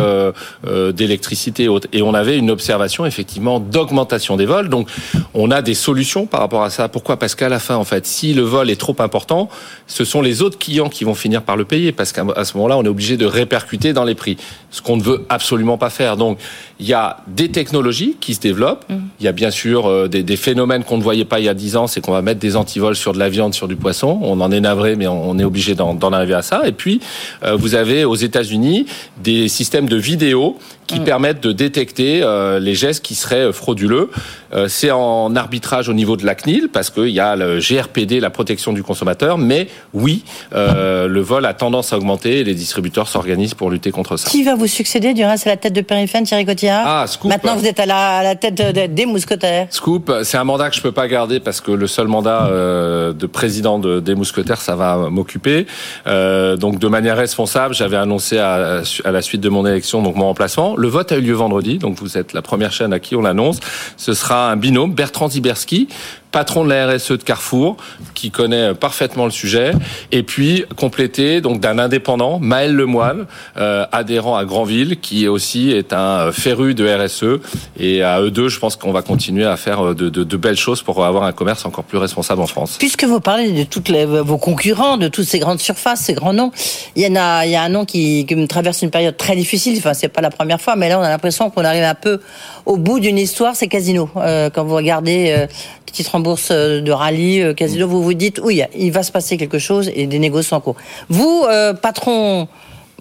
d'électricité 0.93 1.63
et, 1.93 1.97
et 1.99 2.01
on 2.01 2.13
avait 2.13 2.37
une 2.37 2.51
observation 2.51 3.05
effectivement 3.05 3.61
d'augmentation 3.69 4.37
des 4.37 4.45
vols. 4.45 4.69
Donc, 4.69 4.89
on 5.33 5.51
a 5.51 5.61
des 5.61 5.73
solutions 5.73 6.25
par 6.25 6.41
rapport 6.41 6.63
à 6.63 6.69
ça. 6.69 6.87
Pourquoi? 6.89 7.17
Parce 7.17 7.35
qu'à 7.35 7.49
la 7.49 7.59
fin, 7.59 7.75
en 7.75 7.83
fait, 7.83 8.05
si 8.05 8.33
le 8.33 8.41
vol 8.41 8.69
est 8.69 8.79
trop 8.79 8.95
important, 8.99 9.49
ce 9.87 10.05
sont 10.05 10.21
les 10.21 10.41
autres 10.41 10.57
clients 10.57 10.89
qui 10.89 11.03
vont 11.03 11.15
finir 11.15 11.43
par 11.43 11.57
le 11.57 11.65
payer, 11.65 11.91
parce 11.91 12.11
qu'à 12.11 12.43
ce 12.43 12.57
moment-là, 12.57 12.77
on 12.77 12.83
est 12.83 12.89
obligé 12.89 13.17
de 13.17 13.25
répercuter 13.25 13.93
dans 13.93 14.03
les 14.03 14.15
prix, 14.15 14.37
ce 14.71 14.81
qu'on 14.81 14.97
ne 14.97 15.03
veut 15.03 15.25
absolument 15.29 15.77
pas 15.77 15.89
faire. 15.89 16.17
Donc, 16.17 16.39
il 16.79 16.87
y 16.87 16.93
a 16.93 17.17
des 17.27 17.49
technologies 17.49 18.15
qui 18.19 18.33
se 18.33 18.39
développent. 18.39 18.89
Mmh. 18.89 18.95
Il 19.19 19.25
y 19.25 19.27
a 19.27 19.31
bien 19.31 19.51
sûr 19.51 19.87
euh, 19.87 20.07
des, 20.07 20.37
phénomènes 20.37 20.83
qu'on 20.83 20.97
ne 20.97 21.03
voyait 21.03 21.25
pas 21.25 21.39
il 21.39 21.45
y 21.45 21.49
a 21.49 21.53
10 21.53 21.75
ans, 21.75 21.87
c'est 21.87 22.01
qu'on 22.01 22.13
va 22.13 22.21
mettre 22.21 22.39
des 22.39 22.55
antivols 22.55 22.95
sur 22.95 23.13
de 23.13 23.19
la 23.19 23.29
viande, 23.29 23.53
sur 23.53 23.67
du 23.67 23.75
poisson. 23.75 24.19
On 24.21 24.39
en 24.41 24.51
est 24.51 24.61
navré, 24.61 24.95
mais 24.95 25.07
on 25.07 25.37
est 25.37 25.43
obligé 25.43 25.75
d'en 25.75 26.13
arriver 26.13 26.33
à 26.33 26.41
ça. 26.41 26.67
Et 26.67 26.71
puis, 26.71 27.01
euh, 27.43 27.55
vous 27.55 27.75
avez 27.75 28.05
aux 28.05 28.15
États-Unis 28.15 28.85
des 29.21 29.47
systèmes 29.47 29.89
de 29.89 29.97
vidéo 29.97 30.57
qui 30.89 30.99
mmh. 30.99 31.03
permettent 31.03 31.43
de 31.43 31.51
détecter 31.51 32.21
euh, 32.23 32.59
les 32.59 32.73
gestes 32.73 33.05
qui 33.05 33.13
seraient 33.13 33.53
frauduleux. 33.53 34.09
Euh, 34.53 34.67
c'est 34.67 34.89
en 34.89 35.35
arbitrage 35.35 35.87
au 35.87 35.93
niveau 35.93 36.17
de 36.17 36.25
la 36.25 36.33
CNIL 36.33 36.69
parce 36.73 36.89
qu'il 36.89 37.09
y 37.09 37.19
a 37.19 37.35
le 37.35 37.59
GRPD, 37.59 38.19
la 38.19 38.31
protection 38.31 38.73
du 38.73 38.81
consommateur. 38.81 39.37
Mais 39.37 39.67
oui, 39.93 40.23
euh, 40.55 41.07
le 41.07 41.21
vol 41.21 41.45
a 41.45 41.53
tendance 41.53 41.93
à 41.93 41.97
augmenter 41.97 42.39
et 42.39 42.43
les 42.43 42.55
distributeurs 42.55 43.07
s'organisent 43.07 43.53
pour 43.53 43.69
lutter 43.69 43.91
contre 43.91 44.17
ça. 44.17 44.29
Qui 44.29 44.43
va 44.43 44.55
vous 44.55 44.65
succéder? 44.65 45.13
Du 45.13 45.23
reste 45.23 45.45
à 45.45 45.51
la 45.51 45.57
tête 45.57 45.73
de 45.73 45.81
Périfène, 45.81 46.23
Thierry 46.23 46.45
Cotillard 46.45 46.83
Ah, 46.85 47.05
Scoop. 47.07 47.29
Maintenant, 47.29 47.55
vous 47.55 47.67
êtes 47.67 47.79
à 47.79 47.85
la, 47.85 48.35
tête 48.35 48.55
des 48.55 49.05
mousquetaires. 49.05 49.67
Scoop, 49.69 50.11
c'est 50.23 50.37
un 50.37 50.43
mandat 50.43 50.71
que 50.71 50.75
je 50.75 50.81
peux 50.81 50.91
pas 50.91 51.07
garder 51.07 51.39
parce 51.39 51.61
que 51.61 51.71
le 51.71 51.85
seul 51.85 52.07
mandat 52.07 52.47
euh, 52.47 53.13
de 53.13 53.27
président 53.27 53.77
des 53.77 54.15
mousquetaires, 54.15 54.61
ça 54.61 54.75
va 54.75 55.09
m'occuper. 55.09 55.67
donc, 56.05 56.79
de 56.79 56.87
manière 56.87 57.17
responsable, 57.17 57.75
j'avais 57.75 57.97
annoncé 57.97 58.39
à, 58.39 58.81
à, 59.05 59.11
la 59.11 59.21
suite 59.21 59.41
de 59.41 59.49
mon 59.49 59.65
élection 59.65 60.01
donc 60.01 60.15
mon 60.15 60.25
remplacement. 60.25 60.75
Le 60.79 60.87
vote 60.87 61.11
a 61.11 61.17
eu 61.17 61.21
lieu 61.21 61.33
vendredi, 61.33 61.77
donc 61.77 61.97
vous 61.99 62.17
êtes 62.17 62.31
la 62.31 62.41
première 62.41 62.71
chaîne 62.71 62.93
à 62.93 62.99
qui 62.99 63.13
on 63.17 63.21
l'annonce. 63.21 63.57
annonce. 63.57 63.69
Ce 63.97 64.13
sera 64.13 64.49
un 64.49 64.55
binôme, 64.55 64.93
Bertrand 64.93 65.27
Ziberski, 65.27 65.89
patron 66.31 66.63
de 66.63 66.69
la 66.69 66.87
RSE 66.87 67.13
de 67.13 67.23
Carrefour, 67.23 67.77
qui 68.13 68.31
connaît 68.31 68.73
parfaitement 68.73 69.25
le 69.25 69.31
sujet, 69.31 69.71
et 70.11 70.23
puis 70.23 70.65
complété 70.75 71.41
donc 71.41 71.59
d'un 71.59 71.79
indépendant, 71.79 72.39
Maël 72.39 72.75
Lemoine, 72.75 73.25
euh, 73.57 73.85
adhérent 73.91 74.37
à 74.37 74.45
Granville, 74.45 74.99
qui 74.99 75.27
aussi 75.27 75.71
est 75.71 75.93
un 75.93 76.31
féru 76.31 76.75
de 76.75 76.87
RSE. 76.87 77.41
Et 77.79 78.03
à 78.03 78.21
eux 78.21 78.31
deux, 78.31 78.49
je 78.49 78.59
pense 78.59 78.75
qu'on 78.75 78.91
va 78.91 79.01
continuer 79.01 79.45
à 79.45 79.57
faire 79.57 79.95
de, 79.95 80.37
belles 80.37 80.57
choses 80.57 80.81
pour 80.81 81.03
avoir 81.05 81.23
un 81.23 81.31
commerce 81.31 81.65
encore 81.65 81.83
plus 81.83 81.97
responsable 81.97 82.41
en 82.41 82.47
France. 82.47 82.77
Puisque 82.79 83.03
vous 83.03 83.19
parlez 83.19 83.51
de 83.51 83.63
toutes 83.63 83.89
vos 83.89 84.37
concurrents, 84.37 84.97
de 84.97 85.07
toutes 85.07 85.25
ces 85.25 85.39
grandes 85.39 85.59
surfaces, 85.59 86.01
ces 86.01 86.13
grands 86.13 86.33
noms, 86.33 86.51
il 86.95 87.03
y 87.03 87.07
en 87.07 87.15
a, 87.15 87.45
il 87.45 87.51
y 87.51 87.55
a 87.55 87.63
un 87.63 87.69
nom 87.69 87.85
qui, 87.85 88.25
me 88.29 88.47
traverse 88.47 88.81
une 88.81 88.91
période 88.91 89.17
très 89.17 89.35
difficile. 89.35 89.77
Enfin, 89.77 89.93
c'est 89.93 90.07
pas 90.07 90.21
la 90.21 90.29
première 90.29 90.61
fois, 90.61 90.75
mais 90.75 90.87
là, 90.87 90.99
on 90.99 91.03
a 91.03 91.09
l'impression 91.09 91.49
qu'on 91.49 91.65
arrive 91.65 91.83
un 91.83 91.95
peu 91.95 92.19
au 92.65 92.77
bout 92.77 92.99
d'une 92.99 93.17
histoire. 93.17 93.55
C'est 93.55 93.67
Casino. 93.67 94.09
Euh, 94.15 94.49
quand 94.49 94.63
vous 94.63 94.75
regardez 94.75 95.35
euh, 95.37 95.47
titre 95.91 96.15
en 96.19 96.21
bourse 96.21 96.49
euh, 96.51 96.81
de 96.81 96.91
rallye, 96.91 97.41
euh, 97.41 97.53
Casino, 97.53 97.87
vous 97.87 98.03
vous 98.03 98.13
dites, 98.13 98.39
oui, 98.43 98.61
il 98.77 98.91
va 98.91 99.03
se 99.03 99.11
passer 99.11 99.37
quelque 99.37 99.59
chose 99.59 99.89
et 99.95 100.05
des 100.05 100.19
négociations 100.19 100.57
en 100.57 100.61
cours. 100.61 100.75
Vous, 101.07 101.45
euh, 101.47 101.73
patron, 101.73 102.47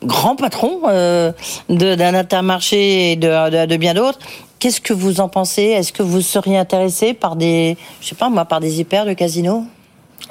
grand 0.04 0.36
patron 0.36 0.82
euh, 0.86 1.32
d'un 1.68 2.14
intermarché 2.14 3.12
et 3.12 3.16
de, 3.16 3.50
de, 3.50 3.66
de 3.66 3.76
bien 3.76 3.94
d'autres, 3.94 4.20
qu'est-ce 4.60 4.80
que 4.80 4.92
vous 4.92 5.20
en 5.20 5.28
pensez? 5.28 5.62
Est-ce 5.62 5.92
que 5.92 6.02
vous 6.02 6.20
seriez 6.20 6.56
intéressé 6.56 7.12
par 7.12 7.34
des, 7.36 7.76
je 8.00 8.08
sais 8.08 8.14
pas 8.14 8.28
moi, 8.28 8.44
par 8.44 8.60
des 8.60 8.80
hyper 8.80 9.04
de 9.04 9.12
Casino? 9.12 9.64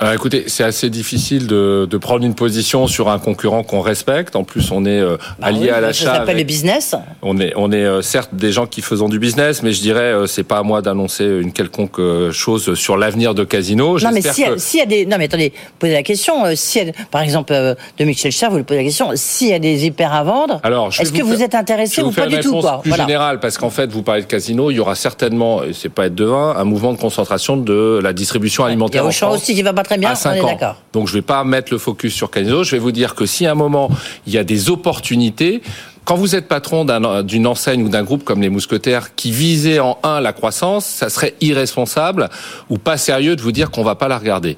Euh, 0.04 0.14
écoutez, 0.14 0.44
c'est 0.48 0.64
assez 0.64 0.92
difficile 0.92 1.48
de, 1.48 1.88
de, 1.90 1.98
prendre 1.98 2.24
une 2.24 2.36
position 2.36 2.86
sur 2.86 3.10
un 3.10 3.18
concurrent 3.18 3.64
qu'on 3.64 3.82
respecte. 3.82 4.36
En 4.36 4.44
plus, 4.44 4.72
on 4.72 4.86
est 4.86 4.90
euh, 4.90 5.18
bah 5.40 5.48
allié 5.48 5.62
oui, 5.64 5.70
à 5.70 5.82
l'achat. 5.82 6.06
Ça 6.06 6.14
s'appelle 6.18 6.38
le 6.38 6.44
business. 6.44 6.94
On 7.24 7.40
est, 7.40 7.54
on 7.56 7.72
est 7.72 7.84
euh, 7.84 8.04
certes 8.04 8.30
des 8.34 8.52
gens 8.52 8.68
qui 8.68 8.82
faisons 8.82 9.10
du 9.10 9.18
business, 9.18 9.64
mais 9.64 9.72
je 9.72 9.82
dirais 9.82 10.02
euh, 10.02 10.28
c'est 10.28 10.44
pas 10.44 10.60
à 10.60 10.64
moi 10.64 10.84
d'annoncer 10.84 11.26
une 11.26 11.52
quelconque 11.52 12.00
chose 12.32 12.76
sur 12.76 12.96
l'avenir 12.96 13.34
de 13.34 13.44
Casino. 13.44 13.98
Non, 14.00 14.12
mais 14.14 14.22
s'il 14.22 14.46
que... 14.46 14.58
si 14.60 14.78
y, 14.78 14.82
a 14.82 14.86
des, 14.86 15.08
non 15.08 15.18
mais 15.18 15.26
attendez, 15.26 15.52
posez 15.80 15.94
la 15.94 16.04
question. 16.04 16.44
Si 16.54 16.78
y 16.78 16.90
a, 16.90 16.94
par 17.10 17.22
exemple, 17.22 17.54
de 17.54 18.06
Michel 18.06 18.32
Cher, 18.32 18.52
vous 18.52 18.58
lui 18.58 18.64
posez 18.64 18.82
la 18.82 18.86
question. 18.86 19.12
S'il 19.16 19.50
y 19.50 19.54
a 19.54 19.60
des 19.60 19.88
hyper 19.88 20.14
à 20.14 20.24
vendre, 20.24 20.60
alors 20.62 20.90
est-ce 21.00 21.12
que 21.12 21.24
vous, 21.24 21.42
êtes 21.42 21.56
intéressé 21.56 22.04
ou 22.04 22.12
pas 22.12 22.28
du 22.28 22.40
tout 22.40 22.60
quoi? 22.60 22.82
plus 22.82 22.90
voilà. 22.90 23.06
général, 23.06 23.40
parce 23.40 23.58
qu'en 23.58 23.72
fait, 23.72 23.92
vous 23.92 24.04
parlez 24.04 24.22
de 24.22 24.28
Casino, 24.28 24.70
il 24.70 24.76
y 24.76 24.80
aura 24.80 24.96
certainement, 24.96 25.64
et 25.64 25.74
c'est 25.74 25.90
pas 25.90 26.06
être 26.06 26.16
devin, 26.16 26.54
un 26.56 26.66
mouvement 26.66 26.94
de 26.94 27.00
concentration 27.00 27.58
de 27.58 28.00
la 28.04 28.14
distribution 28.14 28.64
alimentaire. 28.64 29.02
Il 29.02 29.06
y 29.06 29.08
a 29.08 29.10
Auchan 29.10 29.32
aussi 29.32 29.56
qui 29.56 29.64
va 29.64 29.74
pas 29.78 29.84
très 29.84 29.98
bien. 29.98 30.10
À 30.10 30.16
5 30.16 30.44
ans. 30.44 30.76
Donc 30.92 31.08
je 31.08 31.14
vais 31.14 31.22
pas 31.22 31.44
mettre 31.44 31.72
le 31.72 31.78
focus 31.78 32.14
sur 32.14 32.32
Casino. 32.32 32.64
Je 32.64 32.72
vais 32.72 32.80
vous 32.80 32.92
dire 32.92 33.14
que 33.14 33.26
si 33.26 33.46
à 33.46 33.52
un 33.52 33.56
moment 33.56 33.90
il 34.26 34.34
y 34.34 34.38
a 34.38 34.44
des 34.44 34.72
opportunités, 34.72 35.62
quand 36.04 36.16
vous 36.16 36.36
êtes 36.36 36.48
patron 36.48 36.86
d'une 37.24 37.46
un, 37.46 37.50
enseigne 37.50 37.84
ou 37.84 37.90
d'un 37.90 38.04
groupe 38.04 38.24
comme 38.24 38.42
les 38.42 38.50
Mousquetaires 38.50 39.14
qui 39.16 39.32
visait 39.32 39.80
en 39.80 40.00
un 40.04 40.20
la 40.20 40.34
croissance, 40.34 40.86
ça 40.86 41.10
serait 41.10 41.36
irresponsable 41.42 42.30
ou 42.70 42.78
pas 42.80 42.98
sérieux 42.98 43.36
de 43.36 43.42
vous 43.42 43.52
dire 43.52 43.70
qu'on 43.70 43.84
va 43.84 43.96
pas 43.96 44.08
la 44.08 44.18
regarder. 44.18 44.56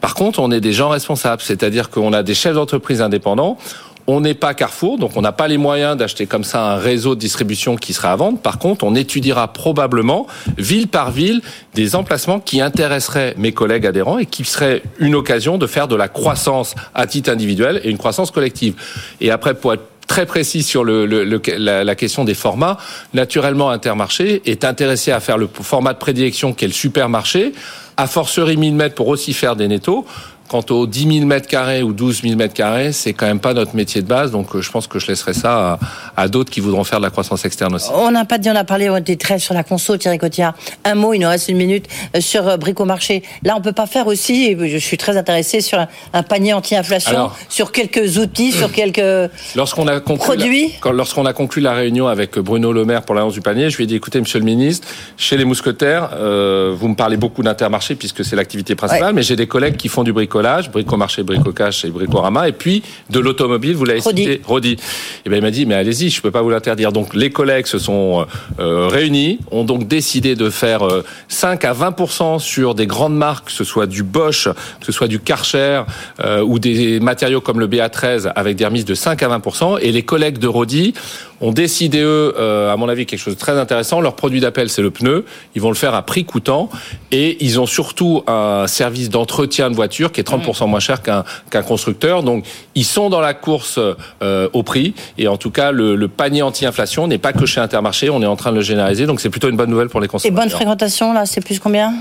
Par 0.00 0.14
contre, 0.14 0.40
on 0.40 0.50
est 0.50 0.60
des 0.60 0.72
gens 0.72 0.88
responsables, 0.88 1.42
c'est-à-dire 1.42 1.90
qu'on 1.90 2.12
a 2.12 2.22
des 2.22 2.34
chefs 2.34 2.54
d'entreprise 2.54 3.02
indépendants. 3.02 3.58
On 4.06 4.20
n'est 4.20 4.34
pas 4.34 4.54
Carrefour, 4.54 4.98
donc 4.98 5.16
on 5.16 5.20
n'a 5.20 5.32
pas 5.32 5.48
les 5.48 5.58
moyens 5.58 5.96
d'acheter 5.96 6.26
comme 6.26 6.44
ça 6.44 6.72
un 6.72 6.76
réseau 6.76 7.14
de 7.14 7.20
distribution 7.20 7.76
qui 7.76 7.92
sera 7.92 8.12
à 8.12 8.16
vendre. 8.16 8.38
Par 8.38 8.58
contre, 8.58 8.84
on 8.84 8.94
étudiera 8.94 9.52
probablement, 9.52 10.26
ville 10.58 10.88
par 10.88 11.10
ville, 11.10 11.40
des 11.74 11.94
emplacements 11.94 12.40
qui 12.40 12.60
intéresseraient 12.60 13.34
mes 13.36 13.52
collègues 13.52 13.86
adhérents 13.86 14.18
et 14.18 14.26
qui 14.26 14.44
seraient 14.44 14.82
une 14.98 15.14
occasion 15.14 15.56
de 15.56 15.66
faire 15.66 15.88
de 15.88 15.94
la 15.96 16.08
croissance 16.08 16.74
à 16.94 17.06
titre 17.06 17.30
individuel 17.30 17.80
et 17.84 17.90
une 17.90 17.98
croissance 17.98 18.30
collective. 18.30 18.74
Et 19.20 19.30
après, 19.30 19.54
pour 19.54 19.74
être 19.74 19.84
très 20.06 20.26
précis 20.26 20.62
sur 20.62 20.84
la, 20.84 21.94
question 21.94 22.24
des 22.24 22.34
formats. 22.34 22.76
Naturellement, 23.14 23.70
Intermarché 23.70 24.42
est 24.44 24.64
intéressé 24.64 25.10
à 25.10 25.20
faire 25.20 25.38
le 25.38 25.48
format 25.48 25.94
de 25.94 25.98
prédilection 25.98 26.52
qui 26.52 26.66
est 26.66 26.68
le 26.68 26.74
supermarché, 26.74 27.54
à 27.96 28.06
forcerie 28.06 28.58
1000 28.58 28.74
mètres 28.74 28.94
pour 28.94 29.08
aussi 29.08 29.32
faire 29.32 29.56
des 29.56 29.68
nettos. 29.68 30.04
Quant 30.52 30.64
aux 30.68 30.86
10 30.86 31.14
000 31.14 31.26
mètres 31.26 31.48
carrés 31.48 31.82
ou 31.82 31.94
12 31.94 32.24
000 32.24 32.36
mètres 32.36 32.52
carrés, 32.52 32.92
c'est 32.92 33.14
quand 33.14 33.24
même 33.24 33.40
pas 33.40 33.54
notre 33.54 33.74
métier 33.74 34.02
de 34.02 34.06
base. 34.06 34.32
Donc, 34.32 34.60
je 34.60 34.70
pense 34.70 34.86
que 34.86 34.98
je 34.98 35.06
laisserai 35.06 35.32
ça 35.32 35.78
à, 36.14 36.22
à 36.22 36.28
d'autres 36.28 36.50
qui 36.50 36.60
voudront 36.60 36.84
faire 36.84 36.98
de 36.98 37.04
la 37.04 37.10
croissance 37.10 37.46
externe 37.46 37.74
aussi. 37.74 37.88
On 37.94 38.10
n'a 38.10 38.26
pas 38.26 38.36
dit, 38.36 38.50
on 38.50 38.54
a 38.54 38.64
parlé, 38.64 38.90
on 38.90 38.96
était 38.98 39.16
très 39.16 39.38
sur 39.38 39.54
la 39.54 39.64
conso, 39.64 39.96
Thierry 39.96 40.18
Cotillard. 40.18 40.52
Un 40.84 40.94
mot, 40.94 41.14
il 41.14 41.20
nous 41.20 41.28
reste 41.28 41.48
une 41.48 41.56
minute, 41.56 41.86
euh, 42.14 42.20
sur 42.20 42.58
Bricomarché. 42.58 43.22
Là, 43.42 43.54
on 43.56 43.62
peut 43.62 43.72
pas 43.72 43.86
faire 43.86 44.06
aussi, 44.06 44.44
et 44.44 44.68
je 44.68 44.76
suis 44.76 44.98
très 44.98 45.16
intéressé 45.16 45.62
sur 45.62 45.78
un, 45.78 45.88
un 46.12 46.22
panier 46.22 46.52
anti-inflation, 46.52 47.30
sur 47.48 47.72
quelques 47.72 48.18
outils, 48.18 48.52
sur 48.52 48.70
quelques 48.72 49.30
lorsqu'on 49.56 49.88
a 49.88 50.00
conclu 50.00 50.36
produits. 50.36 50.74
Lorsqu'on 50.84 51.24
a 51.24 51.32
conclu 51.32 51.62
la 51.62 51.72
réunion 51.72 52.08
avec 52.08 52.38
Bruno 52.38 52.74
Le 52.74 52.84
Maire 52.84 53.04
pour 53.04 53.14
l'annonce 53.14 53.32
du 53.32 53.40
panier, 53.40 53.70
je 53.70 53.78
lui 53.78 53.84
ai 53.84 53.86
dit, 53.86 53.94
écoutez, 53.94 54.20
monsieur 54.20 54.38
le 54.38 54.44
ministre, 54.44 54.86
chez 55.16 55.38
les 55.38 55.46
mousquetaires, 55.46 56.10
euh, 56.14 56.74
vous 56.78 56.88
me 56.88 56.94
parlez 56.94 57.16
beaucoup 57.16 57.42
d'intermarché 57.42 57.94
puisque 57.94 58.22
c'est 58.22 58.36
l'activité 58.36 58.74
principale, 58.74 59.06
ouais. 59.06 59.12
mais 59.14 59.22
j'ai 59.22 59.36
des 59.36 59.46
collègues 59.46 59.78
qui 59.78 59.88
font 59.88 60.02
du 60.02 60.12
bricolage, 60.12 60.41
bricomarché, 60.70 61.22
bricocash 61.22 61.84
et 61.84 61.90
bricorama, 61.90 62.48
et 62.48 62.52
puis 62.52 62.82
de 63.10 63.18
l'automobile, 63.18 63.74
vous 63.74 63.84
l'avez 63.84 64.00
cité, 64.00 64.40
Rodi. 64.44 64.76
Et 65.24 65.30
ben 65.30 65.36
il 65.36 65.42
m'a 65.42 65.50
dit, 65.50 65.66
mais 65.66 65.74
allez-y, 65.74 66.10
je 66.10 66.20
peux 66.20 66.30
pas 66.30 66.42
vous 66.42 66.50
l'interdire. 66.50 66.92
Donc 66.92 67.14
les 67.14 67.30
collègues 67.30 67.66
se 67.66 67.78
sont 67.78 68.26
euh, 68.58 68.88
réunis, 68.88 69.38
ont 69.50 69.64
donc 69.64 69.86
décidé 69.86 70.34
de 70.34 70.50
faire 70.50 70.82
euh, 70.82 71.04
5 71.28 71.64
à 71.64 71.72
20% 71.72 72.38
sur 72.38 72.74
des 72.74 72.86
grandes 72.86 73.16
marques, 73.16 73.46
que 73.46 73.52
ce 73.52 73.64
soit 73.64 73.86
du 73.86 74.02
Bosch, 74.02 74.48
que 74.48 74.86
ce 74.86 74.92
soit 74.92 75.08
du 75.08 75.20
Karcher 75.20 75.82
euh, 76.20 76.42
ou 76.42 76.58
des 76.58 77.00
matériaux 77.00 77.40
comme 77.40 77.60
le 77.60 77.68
BA13 77.68 78.32
avec 78.34 78.56
des 78.56 78.64
remises 78.64 78.84
de 78.84 78.94
5 78.94 79.22
à 79.22 79.38
20% 79.38 79.78
Et 79.80 79.92
les 79.92 80.02
collègues 80.02 80.38
de 80.38 80.48
Rodi 80.48 80.94
ont 81.42 81.52
décidé 81.52 82.00
eux, 82.00 82.34
euh, 82.38 82.72
à 82.72 82.76
mon 82.76 82.88
avis, 82.88 83.04
quelque 83.04 83.18
chose 83.18 83.34
de 83.34 83.38
très 83.38 83.58
intéressant. 83.58 84.00
Leur 84.00 84.14
produit 84.14 84.40
d'appel, 84.40 84.70
c'est 84.70 84.80
le 84.80 84.90
pneu. 84.90 85.24
Ils 85.54 85.60
vont 85.60 85.68
le 85.68 85.74
faire 85.74 85.94
à 85.94 86.02
prix 86.02 86.24
coûtant 86.24 86.70
et 87.10 87.44
ils 87.44 87.60
ont 87.60 87.66
surtout 87.66 88.22
un 88.26 88.66
service 88.68 89.10
d'entretien 89.10 89.68
de 89.68 89.74
voiture 89.74 90.12
qui 90.12 90.20
est 90.20 90.24
30 90.24 90.62
moins 90.62 90.80
cher 90.80 91.02
qu'un 91.02 91.24
qu'un 91.50 91.62
constructeur. 91.62 92.22
Donc, 92.22 92.46
ils 92.74 92.84
sont 92.84 93.10
dans 93.10 93.20
la 93.20 93.34
course 93.34 93.78
euh, 94.22 94.48
au 94.52 94.62
prix. 94.62 94.94
Et 95.18 95.26
en 95.28 95.36
tout 95.36 95.50
cas, 95.50 95.72
le, 95.72 95.96
le 95.96 96.08
panier 96.08 96.42
anti-inflation 96.42 97.08
n'est 97.08 97.18
pas 97.18 97.32
que 97.32 97.44
chez 97.44 97.60
Intermarché. 97.60 98.08
On 98.08 98.22
est 98.22 98.26
en 98.26 98.36
train 98.36 98.52
de 98.52 98.56
le 98.56 98.62
généraliser. 98.62 99.06
Donc, 99.06 99.20
c'est 99.20 99.30
plutôt 99.30 99.50
une 99.50 99.56
bonne 99.56 99.70
nouvelle 99.70 99.88
pour 99.88 100.00
les 100.00 100.08
consommateurs. 100.08 100.42
Et 100.42 100.48
bonne 100.48 100.50
fréquentation, 100.50 101.12
là, 101.12 101.26
c'est 101.26 101.44
plus 101.44 101.58
combien? 101.58 101.92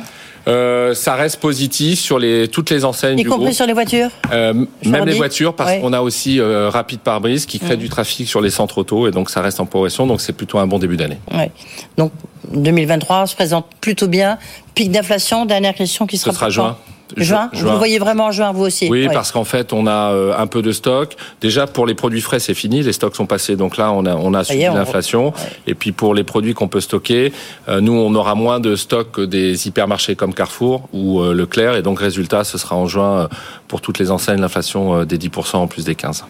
Euh, 0.48 0.94
ça 0.94 1.16
reste 1.16 1.40
positif 1.40 2.00
sur 2.00 2.20
les 2.20 2.48
toutes 2.48 2.70
les 2.70 2.86
enseignes. 2.86 3.20
Y 3.20 3.24
du 3.24 3.30
compris 3.30 3.46
groupe. 3.46 3.56
sur 3.56 3.68
les 3.68 3.74
voitures. 3.74 4.10
Euh, 4.32 4.66
même 4.86 5.06
les 5.06 5.14
voitures, 5.14 5.56
parce 5.56 5.72
ouais. 5.72 5.82
qu'on 5.82 5.94
a 5.94 6.02
aussi 6.02 6.40
euh, 6.40 6.70
Rapide 6.70 7.02
Pare-Brise 7.02 7.46
qui 7.46 7.60
crée 7.60 7.76
mmh. 7.76 7.80
du 7.80 7.90
trafic 7.90 8.28
sur 8.28 8.42
les 8.42 8.50
centres 8.50 8.80
auto 8.80 9.08
et 9.08 9.12
donc 9.12 9.30
ça 9.30 9.42
reste 9.42 9.60
en 9.60 9.66
progression. 9.66 10.08
Donc 10.08 10.22
c'est 10.22 10.34
plutôt 10.34 10.58
un 10.60 10.68
bon 10.68 10.80
début 10.80 10.98
d'année. 10.98 11.20
Ouais. 11.34 11.52
Donc 11.98 12.12
2023 12.52 13.28
se 13.28 13.36
présente 13.36 13.68
plutôt 13.82 14.08
bien. 14.08 14.38
Pic 14.74 14.92
d'inflation. 14.92 15.46
Dernière 15.46 15.76
question 15.76 16.08
qui 16.08 16.18
sera. 16.18 16.32
Ce 16.32 16.38
sera 16.38 16.50
juin. 16.50 16.78
Juin, 17.18 17.50
juin, 17.54 17.72
Vous 17.72 17.78
voyez 17.78 18.00
vraiment 18.00 18.26
en 18.26 18.32
juin, 18.32 18.52
vous 18.52 18.66
aussi 18.66 18.90
Oui, 18.90 19.08
ouais. 19.08 19.14
parce 19.14 19.32
qu'en 19.32 19.44
fait, 19.44 19.74
on 19.74 19.88
a 19.88 20.12
euh, 20.12 20.38
un 20.38 20.48
peu 20.48 20.62
de 20.62 20.72
stock. 20.72 21.16
Déjà, 21.42 21.68
pour 21.68 21.86
les 21.86 21.94
produits 21.94 22.22
frais, 22.22 22.40
c'est 22.40 22.54
fini. 22.54 22.82
Les 22.82 22.94
stocks 22.94 23.16
sont 23.16 23.26
passés. 23.26 23.56
Donc 23.56 23.78
là, 23.78 23.92
on 23.92 24.06
a, 24.06 24.16
on 24.16 24.34
a 24.34 24.44
subi 24.44 24.64
l'inflation. 24.64 25.28
Ouais. 25.28 25.34
Et 25.68 25.76
puis, 25.76 25.92
pour 25.92 26.14
les 26.14 26.24
produits 26.24 26.54
qu'on 26.54 26.68
peut 26.68 26.82
stocker, 26.82 27.34
euh, 27.68 27.82
nous, 27.82 27.94
on 27.94 28.14
aura 28.16 28.36
moins 28.36 28.60
de 28.60 28.76
stock 28.76 29.12
que 29.12 29.22
des 29.22 29.68
hypermarchés 29.68 30.16
comme 30.16 30.34
Carrefour 30.34 30.88
ou 30.94 31.22
euh, 31.22 31.34
Leclerc. 31.34 31.76
Et 31.76 31.82
donc, 31.82 32.00
résultat, 32.00 32.44
ce 32.44 32.58
sera 32.58 32.76
en 32.76 32.88
juin 32.88 33.30
pour 33.68 33.82
toutes 33.82 34.00
les 34.00 34.12
enseignes, 34.12 34.42
l'inflation 34.42 35.06
des 35.06 35.18
10% 35.18 35.58
en 35.58 35.68
plus 35.68 35.86
des 35.86 35.96
15%. 35.96 36.24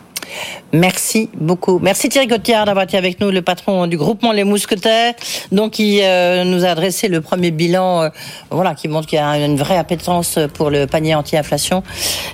Merci 0.74 1.30
beaucoup. 1.36 1.80
Merci 1.80 2.08
Thierry 2.08 2.28
Gauthier 2.28 2.64
d'avoir 2.66 2.84
été 2.84 2.98
avec 2.98 3.20
nous, 3.20 3.30
le 3.30 3.42
patron 3.42 3.88
du 3.88 3.98
groupement 3.98 4.32
Les 4.32 4.46
Mousquetaires, 4.46 5.14
donc 5.52 5.72
qui 5.72 6.00
euh, 6.02 6.46
nous 6.46 6.64
a 6.64 6.70
adressé 6.70 7.10
le 7.10 7.20
premier 7.20 7.52
bilan, 7.52 8.04
euh, 8.04 8.10
voilà, 8.50 8.74
qui 8.74 8.88
montre 8.88 9.08
qu'il 9.08 9.18
y 9.18 9.22
a 9.22 9.38
une 9.38 9.58
vraie 9.58 9.78
appétence 9.78 10.40
pour 10.54 10.70
le 10.70 10.88
panier 10.88 11.14
anti-inflation. 11.16 11.84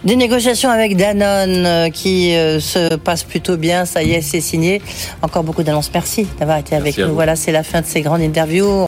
Des 0.04 0.16
négociations 0.16 0.70
avec 0.70 0.96
Danone 0.98 1.66
euh, 1.66 1.90
qui 1.90 2.32
se 2.32 2.96
passent 2.96 3.24
plutôt 3.24 3.58
bien, 3.58 3.86
ça 3.86 4.04
y 4.04 4.14
est, 4.14 4.22
c'est 4.22 4.42
signé. 4.42 4.82
Encore 5.22 5.44
beaucoup 5.44 5.64
d'annonces. 5.64 5.90
Merci 5.94 6.28
d'avoir 6.40 6.58
été 6.60 6.76
avec 6.76 6.98
Merci 6.98 7.10
nous. 7.10 7.16
Voilà, 7.16 7.36
c'est 7.36 7.52
la 7.52 7.64
fin 7.64 7.82
de 7.82 7.88
ces 7.88 8.02
grandes 8.02 8.22
interviews. 8.22 8.86